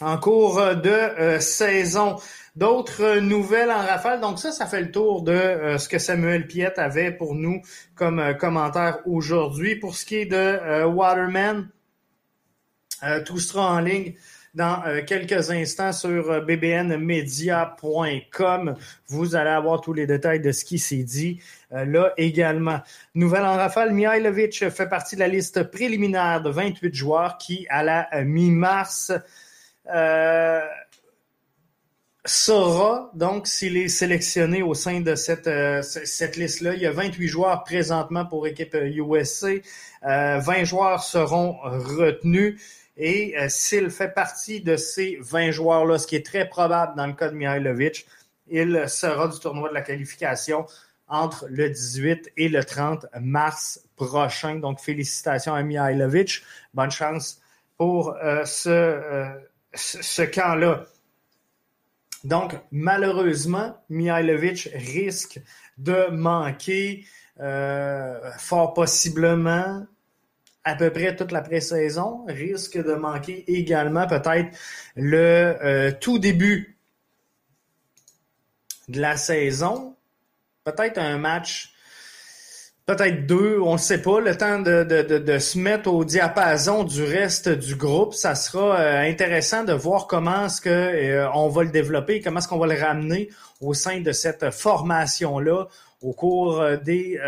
en 0.00 0.18
cours 0.18 0.60
de 0.76 1.38
saison. 1.40 2.16
D'autres 2.56 3.18
nouvelles 3.18 3.70
en 3.70 3.84
rafale. 3.84 4.22
Donc 4.22 4.38
ça, 4.38 4.50
ça 4.50 4.64
fait 4.66 4.80
le 4.80 4.90
tour 4.90 5.20
de 5.20 5.32
euh, 5.32 5.76
ce 5.76 5.90
que 5.90 5.98
Samuel 5.98 6.46
Piette 6.46 6.78
avait 6.78 7.12
pour 7.12 7.34
nous 7.34 7.60
comme 7.94 8.18
euh, 8.18 8.32
commentaire 8.32 9.00
aujourd'hui. 9.04 9.76
Pour 9.76 9.94
ce 9.94 10.06
qui 10.06 10.16
est 10.16 10.26
de 10.26 10.36
euh, 10.36 10.86
Waterman, 10.86 11.68
tout 13.26 13.38
sera 13.38 13.74
en 13.74 13.80
ligne 13.80 14.14
dans 14.56 14.82
quelques 15.06 15.50
instants 15.50 15.92
sur 15.92 16.44
bbnmedia.com. 16.44 18.74
Vous 19.06 19.36
allez 19.36 19.50
avoir 19.50 19.80
tous 19.80 19.92
les 19.92 20.08
détails 20.08 20.40
de 20.40 20.50
ce 20.50 20.64
qui 20.64 20.80
s'est 20.80 21.04
dit 21.04 21.38
là 21.70 22.12
également. 22.16 22.80
Nouvelle 23.14 23.44
en 23.44 23.54
rafale, 23.56 23.92
Mihailovic 23.92 24.68
fait 24.70 24.88
partie 24.88 25.14
de 25.14 25.20
la 25.20 25.28
liste 25.28 25.70
préliminaire 25.70 26.42
de 26.42 26.50
28 26.50 26.94
joueurs 26.94 27.38
qui, 27.38 27.64
à 27.68 27.84
la 27.84 28.08
mi-mars, 28.24 29.12
saura 32.26 33.10
donc 33.14 33.46
s'il 33.46 33.76
est 33.76 33.88
sélectionné 33.88 34.62
au 34.62 34.74
sein 34.74 35.00
de 35.00 35.14
cette, 35.14 35.46
euh, 35.46 35.82
cette 35.82 36.36
liste-là. 36.36 36.74
Il 36.74 36.82
y 36.82 36.86
a 36.86 36.92
28 36.92 37.28
joueurs 37.28 37.64
présentement 37.64 38.26
pour 38.26 38.46
équipe. 38.46 38.74
Euh, 38.74 39.60
20 40.02 40.64
joueurs 40.64 41.02
seront 41.02 41.56
retenus. 41.62 42.60
Et 42.96 43.36
euh, 43.38 43.46
s'il 43.48 43.90
fait 43.90 44.08
partie 44.08 44.60
de 44.60 44.76
ces 44.76 45.18
20 45.20 45.50
joueurs-là, 45.50 45.98
ce 45.98 46.06
qui 46.06 46.16
est 46.16 46.24
très 46.24 46.48
probable 46.48 46.96
dans 46.96 47.06
le 47.06 47.12
cas 47.12 47.28
de 47.28 47.34
Mihailovic, 47.34 48.06
il 48.48 48.88
sera 48.88 49.28
du 49.28 49.38
tournoi 49.38 49.68
de 49.68 49.74
la 49.74 49.82
qualification 49.82 50.66
entre 51.08 51.46
le 51.48 51.68
18 51.68 52.32
et 52.36 52.48
le 52.48 52.64
30 52.64 53.06
mars 53.20 53.80
prochain. 53.96 54.56
Donc, 54.56 54.80
félicitations 54.80 55.54
à 55.54 55.62
Mihailovic. 55.62 56.42
Bonne 56.74 56.90
chance 56.90 57.40
pour 57.76 58.14
euh, 58.14 58.44
ce, 58.44 59.30
ce 59.74 60.22
camp-là. 60.22 60.86
Donc, 62.24 62.56
malheureusement, 62.72 63.76
Mihailovic 63.88 64.70
risque 64.74 65.40
de 65.78 66.08
manquer 66.10 67.04
euh, 67.40 68.18
fort 68.38 68.74
possiblement 68.74 69.86
à 70.66 70.74
peu 70.74 70.90
près 70.90 71.16
toute 71.16 71.32
la 71.32 71.40
pré-saison, 71.40 72.26
risque 72.28 72.76
de 72.76 72.94
manquer 72.94 73.44
également 73.46 74.06
peut-être 74.06 74.48
le 74.96 75.56
euh, 75.64 75.92
tout 75.98 76.18
début 76.18 76.76
de 78.88 79.00
la 79.00 79.16
saison, 79.16 79.96
peut-être 80.64 80.98
un 80.98 81.18
match 81.18 81.72
peut-être 82.86 83.26
deux, 83.26 83.58
on 83.60 83.72
ne 83.72 83.78
sait 83.78 84.00
pas, 84.00 84.20
le 84.20 84.36
temps 84.36 84.60
de, 84.60 84.84
de, 84.84 85.18
de, 85.18 85.38
se 85.38 85.58
mettre 85.58 85.92
au 85.92 86.04
diapason 86.04 86.84
du 86.84 87.02
reste 87.02 87.48
du 87.48 87.74
groupe. 87.74 88.14
Ça 88.14 88.36
sera 88.36 88.78
euh, 88.78 89.10
intéressant 89.10 89.64
de 89.64 89.72
voir 89.72 90.06
comment 90.06 90.46
est-ce 90.46 90.60
que 90.60 90.70
euh, 90.70 91.28
on 91.34 91.48
va 91.48 91.64
le 91.64 91.70
développer, 91.70 92.20
comment 92.20 92.38
est-ce 92.38 92.46
qu'on 92.46 92.58
va 92.58 92.68
le 92.68 92.80
ramener 92.80 93.28
au 93.60 93.74
sein 93.74 94.00
de 94.00 94.12
cette 94.12 94.52
formation-là 94.52 95.66
au 96.00 96.12
cours 96.12 96.60
euh, 96.60 96.76
des 96.76 97.18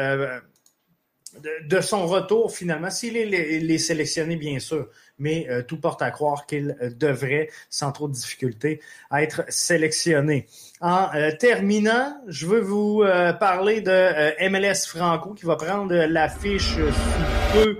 de, 1.68 1.80
son 1.80 2.06
retour 2.06 2.52
finalement, 2.52 2.90
s'il 2.90 3.16
est 3.16 3.78
sélectionné, 3.78 4.36
bien 4.36 4.58
sûr, 4.58 4.88
mais 5.18 5.46
euh, 5.50 5.62
tout 5.62 5.78
porte 5.78 6.02
à 6.02 6.10
croire 6.10 6.46
qu'il 6.46 6.76
euh, 6.80 6.90
devrait, 6.90 7.48
sans 7.70 7.92
trop 7.92 8.08
de 8.08 8.12
difficulté, 8.12 8.80
être 9.12 9.44
sélectionné. 9.48 10.46
En 10.80 11.08
euh, 11.14 11.30
terminant, 11.32 12.16
je 12.28 12.46
veux 12.46 12.60
vous 12.60 13.04
parler 13.40 13.80
de 13.80 14.48
MLS 14.48 14.86
Franco 14.86 15.34
qui 15.34 15.46
va 15.46 15.56
prendre 15.56 15.94
l'affiche 15.94 16.74
sous 16.74 17.52
peu 17.52 17.78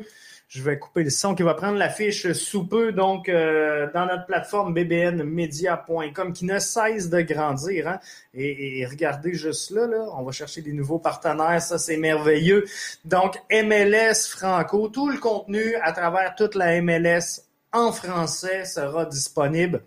je 0.49 0.63
vais 0.63 0.79
couper 0.79 1.05
le 1.05 1.11
son 1.11 1.35
qui 1.35 1.43
va 1.43 1.53
prendre 1.53 1.77
l'affiche 1.77 2.33
sous 2.33 2.67
peu, 2.67 2.93
donc 2.93 3.29
euh, 3.29 3.87
dans 3.93 4.07
notre 4.07 4.25
plateforme 4.25 4.73
bbnmedia.com 4.73 6.33
qui 6.33 6.47
ne 6.47 6.59
cesse 6.59 7.11
de 7.11 7.21
grandir. 7.21 7.87
Hein? 7.87 8.01
Et, 8.33 8.87
regardez 8.87 9.35
juste 9.35 9.71
là, 9.71 9.87
là, 9.87 10.07
on 10.17 10.23
va 10.23 10.33
chercher 10.33 10.63
des 10.63 10.73
nouveaux 10.73 10.99
partenaires, 10.99 11.61
ça 11.61 11.79
c'est 11.79 11.99
merveilleux. 11.99 12.65
Donc 13.05 13.37
MLS 13.53 14.27
Franco, 14.31 14.89
tout 14.89 15.11
le 15.11 15.19
contenu 15.19 15.75
à 15.83 15.93
travers 15.93 16.35
toute 16.35 16.55
la 16.55 16.81
MLS 16.81 17.43
en 17.73 17.93
français 17.93 18.65
sera 18.65 19.05
disponible 19.05 19.83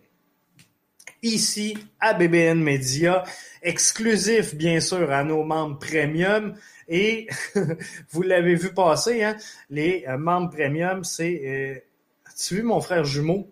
ici 1.24 1.78
à 2.00 2.13
BBN 2.13 2.60
Media, 2.60 3.24
exclusif 3.62 4.56
bien 4.56 4.80
sûr 4.80 5.12
à 5.12 5.24
nos 5.24 5.43
membres 5.43 5.80
premium. 5.80 6.56
Et 6.88 7.28
vous 8.12 8.22
l'avez 8.22 8.56
vu 8.56 8.74
passer, 8.74 9.24
hein, 9.24 9.36
les 9.70 10.06
euh, 10.08 10.17
membres 10.17 10.50
premium, 10.50 11.04
c'est... 11.04 11.41
Euh, 11.46 11.80
as-tu 12.28 12.56
vu 12.56 12.63
mon 12.63 12.82
frère 12.82 13.04
jumeau? 13.04 13.52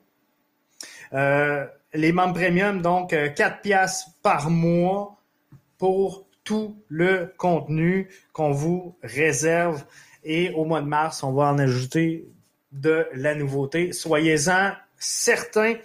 Euh, 1.14 1.66
les 1.94 2.12
membres 2.12 2.36
premium, 2.36 2.82
donc 2.82 3.10
4 3.10 3.62
piastres 3.62 4.12
par 4.22 4.50
mois 4.50 5.18
pour 5.78 6.28
tout 6.44 6.82
le 6.88 7.34
contenu 7.38 8.10
qu'on 8.34 8.52
vous 8.52 8.96
réserve. 9.04 9.84
Et 10.24 10.52
au 10.52 10.66
mois 10.66 10.82
de 10.82 10.88
mars, 10.88 11.24
on 11.24 11.32
va 11.32 11.46
en 11.46 11.58
ajouter 11.58 12.28
de 12.72 13.08
la 13.14 13.36
nouveauté. 13.36 13.92
Soyez-en 13.92 14.74
certains. 14.98 15.76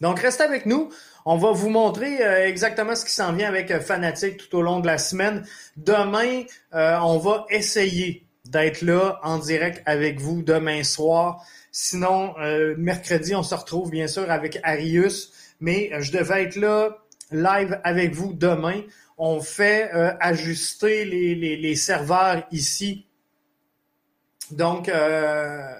Donc, 0.00 0.20
restez 0.20 0.44
avec 0.44 0.66
nous. 0.66 0.90
On 1.28 1.36
va 1.36 1.50
vous 1.50 1.70
montrer 1.70 2.22
exactement 2.46 2.94
ce 2.94 3.04
qui 3.04 3.10
s'en 3.10 3.32
vient 3.32 3.48
avec 3.48 3.80
Fanatic 3.80 4.38
tout 4.38 4.58
au 4.58 4.62
long 4.62 4.78
de 4.78 4.86
la 4.86 4.96
semaine. 4.96 5.44
Demain, 5.76 6.44
on 6.72 7.18
va 7.18 7.46
essayer 7.50 8.24
d'être 8.44 8.80
là 8.82 9.18
en 9.24 9.38
direct 9.38 9.82
avec 9.86 10.20
vous 10.20 10.42
demain 10.42 10.84
soir. 10.84 11.44
Sinon, 11.72 12.32
mercredi, 12.78 13.34
on 13.34 13.42
se 13.42 13.56
retrouve 13.56 13.90
bien 13.90 14.06
sûr 14.06 14.30
avec 14.30 14.60
Arius, 14.62 15.32
mais 15.58 15.90
je 15.98 16.12
devais 16.12 16.44
être 16.44 16.56
là 16.56 16.96
live 17.32 17.80
avec 17.82 18.14
vous 18.14 18.32
demain. 18.32 18.82
On 19.18 19.40
fait 19.40 19.90
ajuster 20.20 21.04
les, 21.04 21.74
serveurs 21.74 22.44
ici 22.52 23.06
donc, 24.50 24.88
euh, 24.88 25.72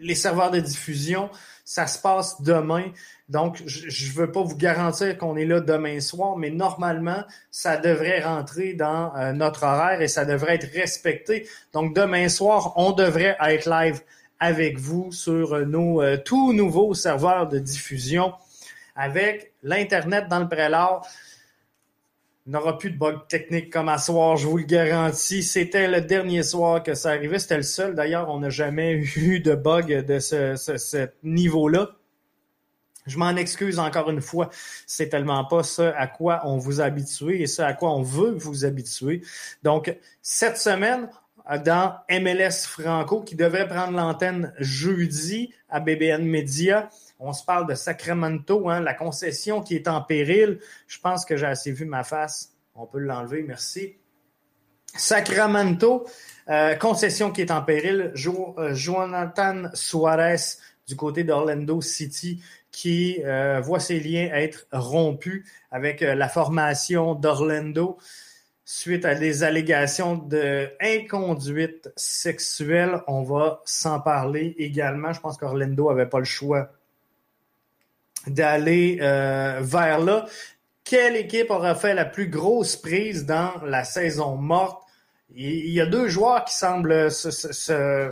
les 0.00 0.14
serveurs 0.14 0.50
de 0.50 0.60
diffusion, 0.60 1.30
ça 1.70 1.86
se 1.86 2.00
passe 2.00 2.42
demain. 2.42 2.86
Donc, 3.28 3.62
je 3.64 3.86
ne 3.86 4.12
veux 4.16 4.32
pas 4.32 4.42
vous 4.42 4.56
garantir 4.56 5.16
qu'on 5.16 5.36
est 5.36 5.44
là 5.44 5.60
demain 5.60 6.00
soir, 6.00 6.36
mais 6.36 6.50
normalement, 6.50 7.22
ça 7.52 7.76
devrait 7.76 8.20
rentrer 8.24 8.74
dans 8.74 9.14
euh, 9.14 9.32
notre 9.32 9.62
horaire 9.62 10.02
et 10.02 10.08
ça 10.08 10.24
devrait 10.24 10.56
être 10.56 10.68
respecté. 10.74 11.46
Donc, 11.72 11.94
demain 11.94 12.28
soir, 12.28 12.72
on 12.74 12.90
devrait 12.90 13.36
être 13.40 13.70
live 13.70 14.00
avec 14.40 14.80
vous 14.80 15.12
sur 15.12 15.64
nos 15.64 16.02
euh, 16.02 16.16
tout 16.16 16.52
nouveaux 16.52 16.92
serveurs 16.92 17.46
de 17.46 17.60
diffusion 17.60 18.32
avec 18.96 19.52
l'Internet 19.62 20.26
dans 20.28 20.40
le 20.40 20.48
prélat 20.48 21.02
n'aura 22.46 22.78
plus 22.78 22.90
de 22.90 22.98
bugs 22.98 23.22
techniques 23.28 23.70
comme 23.70 23.88
à 23.88 23.98
soir, 23.98 24.36
je 24.36 24.46
vous 24.46 24.58
le 24.58 24.64
garantis. 24.64 25.42
C'était 25.42 25.88
le 25.88 26.00
dernier 26.00 26.42
soir 26.42 26.82
que 26.82 26.94
ça 26.94 27.10
arrivait. 27.10 27.38
C'était 27.38 27.58
le 27.58 27.62
seul. 27.62 27.94
D'ailleurs, 27.94 28.28
on 28.30 28.40
n'a 28.40 28.50
jamais 28.50 28.92
eu 29.16 29.40
de 29.40 29.54
bug 29.54 30.04
de 30.04 30.18
ce, 30.18 30.56
ce, 30.56 31.08
niveau-là. 31.22 31.90
Je 33.06 33.18
m'en 33.18 33.34
excuse 33.36 33.78
encore 33.78 34.10
une 34.10 34.20
fois. 34.20 34.50
C'est 34.86 35.08
tellement 35.08 35.44
pas 35.44 35.62
ça 35.62 35.94
à 35.96 36.06
quoi 36.06 36.42
on 36.44 36.58
vous 36.58 36.80
a 36.80 36.84
habitué 36.84 37.40
et 37.42 37.46
ça 37.46 37.66
à 37.66 37.72
quoi 37.72 37.90
on 37.92 38.02
veut 38.02 38.32
vous 38.32 38.64
habituer. 38.64 39.22
Donc, 39.62 39.96
cette 40.22 40.58
semaine, 40.58 41.08
dans 41.64 41.96
MLS 42.10 42.66
Franco, 42.66 43.22
qui 43.22 43.34
devrait 43.34 43.66
prendre 43.66 43.96
l'antenne 43.96 44.52
jeudi 44.58 45.52
à 45.68 45.80
BBN 45.80 46.24
Media, 46.24 46.90
on 47.20 47.32
se 47.32 47.44
parle 47.44 47.68
de 47.68 47.74
Sacramento, 47.74 48.68
hein, 48.70 48.80
la 48.80 48.94
concession 48.94 49.60
qui 49.60 49.76
est 49.76 49.88
en 49.88 50.00
péril. 50.00 50.58
Je 50.88 50.98
pense 50.98 51.24
que 51.26 51.36
j'ai 51.36 51.46
assez 51.46 51.70
vu 51.70 51.84
ma 51.84 52.02
face. 52.02 52.54
On 52.74 52.86
peut 52.86 52.98
l'enlever, 52.98 53.42
merci. 53.42 53.96
Sacramento, 54.86 56.06
euh, 56.48 56.74
concession 56.74 57.30
qui 57.30 57.42
est 57.42 57.50
en 57.50 57.62
péril. 57.62 58.14
Euh, 58.16 58.74
Jonathan 58.74 59.64
Suarez 59.74 60.56
du 60.88 60.96
côté 60.96 61.22
d'Orlando 61.22 61.80
City 61.80 62.42
qui 62.72 63.20
euh, 63.24 63.60
voit 63.60 63.80
ses 63.80 64.00
liens 64.00 64.30
être 64.32 64.66
rompus 64.72 65.44
avec 65.70 66.00
la 66.00 66.28
formation 66.28 67.14
d'Orlando 67.14 67.98
suite 68.64 69.04
à 69.04 69.14
des 69.14 69.42
allégations 69.42 70.16
d'inconduite 70.16 71.90
sexuelle. 71.96 73.02
On 73.08 73.22
va 73.22 73.60
s'en 73.64 74.00
parler 74.00 74.54
également. 74.58 75.12
Je 75.12 75.20
pense 75.20 75.36
qu'Orlando 75.36 75.90
avait 75.90 76.06
pas 76.06 76.20
le 76.20 76.24
choix 76.24 76.70
d'aller 78.26 78.98
euh, 79.00 79.60
vers 79.62 80.00
là. 80.00 80.26
Quelle 80.84 81.16
équipe 81.16 81.50
aura 81.50 81.74
fait 81.74 81.94
la 81.94 82.04
plus 82.04 82.28
grosse 82.28 82.76
prise 82.76 83.26
dans 83.26 83.52
la 83.64 83.84
saison 83.84 84.36
morte? 84.36 84.82
Il 85.34 85.70
y 85.70 85.80
a 85.80 85.86
deux 85.86 86.08
joueurs 86.08 86.44
qui 86.44 86.54
semblent 86.54 87.10
se, 87.10 87.30
se, 87.30 88.10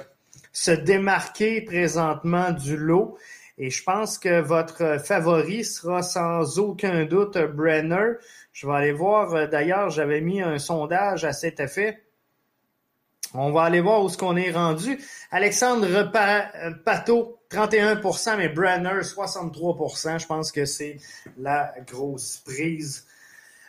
se 0.53 0.71
démarquer 0.71 1.63
présentement 1.63 2.53
du 2.53 2.77
lot. 2.77 3.19
Et 3.59 3.71
je 3.71 3.83
pense 3.83 4.19
que 4.19 4.41
votre 4.41 5.01
favori 5.05 5.65
sera 5.65 6.03
sans 6.03 6.61
aucun 6.61 7.05
doute 7.05 7.37
Brenner. 7.37 8.13
Je 8.53 8.67
vais 8.67 8.75
aller 8.75 8.93
voir, 8.93 9.35
euh, 9.35 9.47
d'ailleurs, 9.47 9.91
j'avais 9.91 10.21
mis 10.21 10.41
un 10.41 10.59
sondage 10.59 11.25
à 11.25 11.33
cet 11.33 11.59
effet. 11.59 12.03
On 13.35 13.53
va 13.53 13.63
aller 13.63 13.81
voir 13.81 14.03
où 14.03 14.09
ce 14.09 14.17
qu'on 14.17 14.37
est 14.37 14.51
rendu. 14.51 14.99
Alexandre 15.31 16.11
Pato, 16.85 17.39
31% 17.51 18.37
mais 18.39 18.49
Brenner, 18.49 19.01
63% 19.03 20.19
Je 20.19 20.27
pense 20.27 20.51
que 20.51 20.65
c'est 20.65 20.99
la 21.39 21.75
grosse 21.87 22.39
prise 22.39 23.07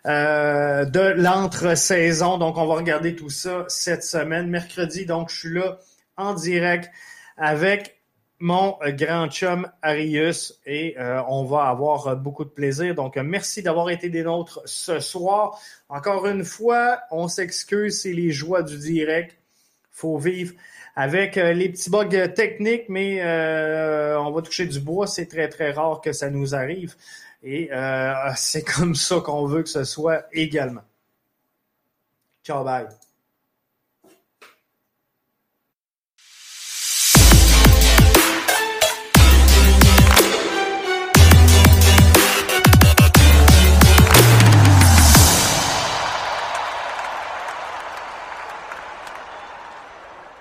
euh, 0.06 0.86
de 0.86 1.00
l'entre-saison. 1.00 2.38
Donc, 2.38 2.58
on 2.58 2.66
va 2.68 2.76
regarder 2.76 3.16
tout 3.16 3.30
ça 3.30 3.66
cette 3.68 4.04
semaine. 4.04 4.50
Mercredi, 4.50 5.06
donc, 5.06 5.30
je 5.30 5.40
suis 5.40 5.54
là 5.54 5.78
en 6.16 6.34
direct 6.34 6.90
avec 7.38 7.98
mon 8.42 8.78
grand 8.82 9.28
chum 9.28 9.70
Arius 9.82 10.62
et 10.66 10.98
euh, 10.98 11.22
on 11.28 11.44
va 11.44 11.64
avoir 11.64 12.16
beaucoup 12.16 12.46
de 12.46 12.50
plaisir. 12.50 12.96
Donc, 12.96 13.18
merci 13.18 13.62
d'avoir 13.62 13.90
été 13.90 14.10
des 14.10 14.24
nôtres 14.24 14.62
ce 14.64 15.02
soir. 15.02 15.60
Encore 15.90 16.26
une 16.28 16.46
fois, 16.46 17.02
on 17.12 17.28
s'excuse, 17.28 18.02
c'est 18.02 18.14
les 18.14 18.32
joies 18.32 18.64
du 18.64 18.78
direct 18.78 19.39
faut 19.92 20.18
vivre 20.18 20.54
avec 20.96 21.38
euh, 21.38 21.54
les 21.54 21.70
petits 21.70 21.90
bugs 21.90 22.28
techniques, 22.36 22.90
mais 22.90 23.22
euh, 23.22 24.20
on 24.20 24.32
va 24.32 24.42
toucher 24.42 24.66
du 24.66 24.80
bois. 24.80 25.08
C'est 25.08 25.28
très, 25.28 25.48
très 25.48 25.72
rare 25.72 26.02
que 26.02 26.12
ça 26.12 26.30
nous 26.30 26.56
arrive. 26.56 26.96
Et 27.44 27.70
euh, 27.72 28.14
c'est 28.36 28.64
comme 28.64 28.96
ça 28.96 29.22
qu'on 29.22 29.46
veut 29.46 29.64
que 29.64 29.70
ce 29.70 29.84
soit 29.84 30.26
également. 30.34 30.84
Ciao, 32.44 32.64
bye. 32.64 33.09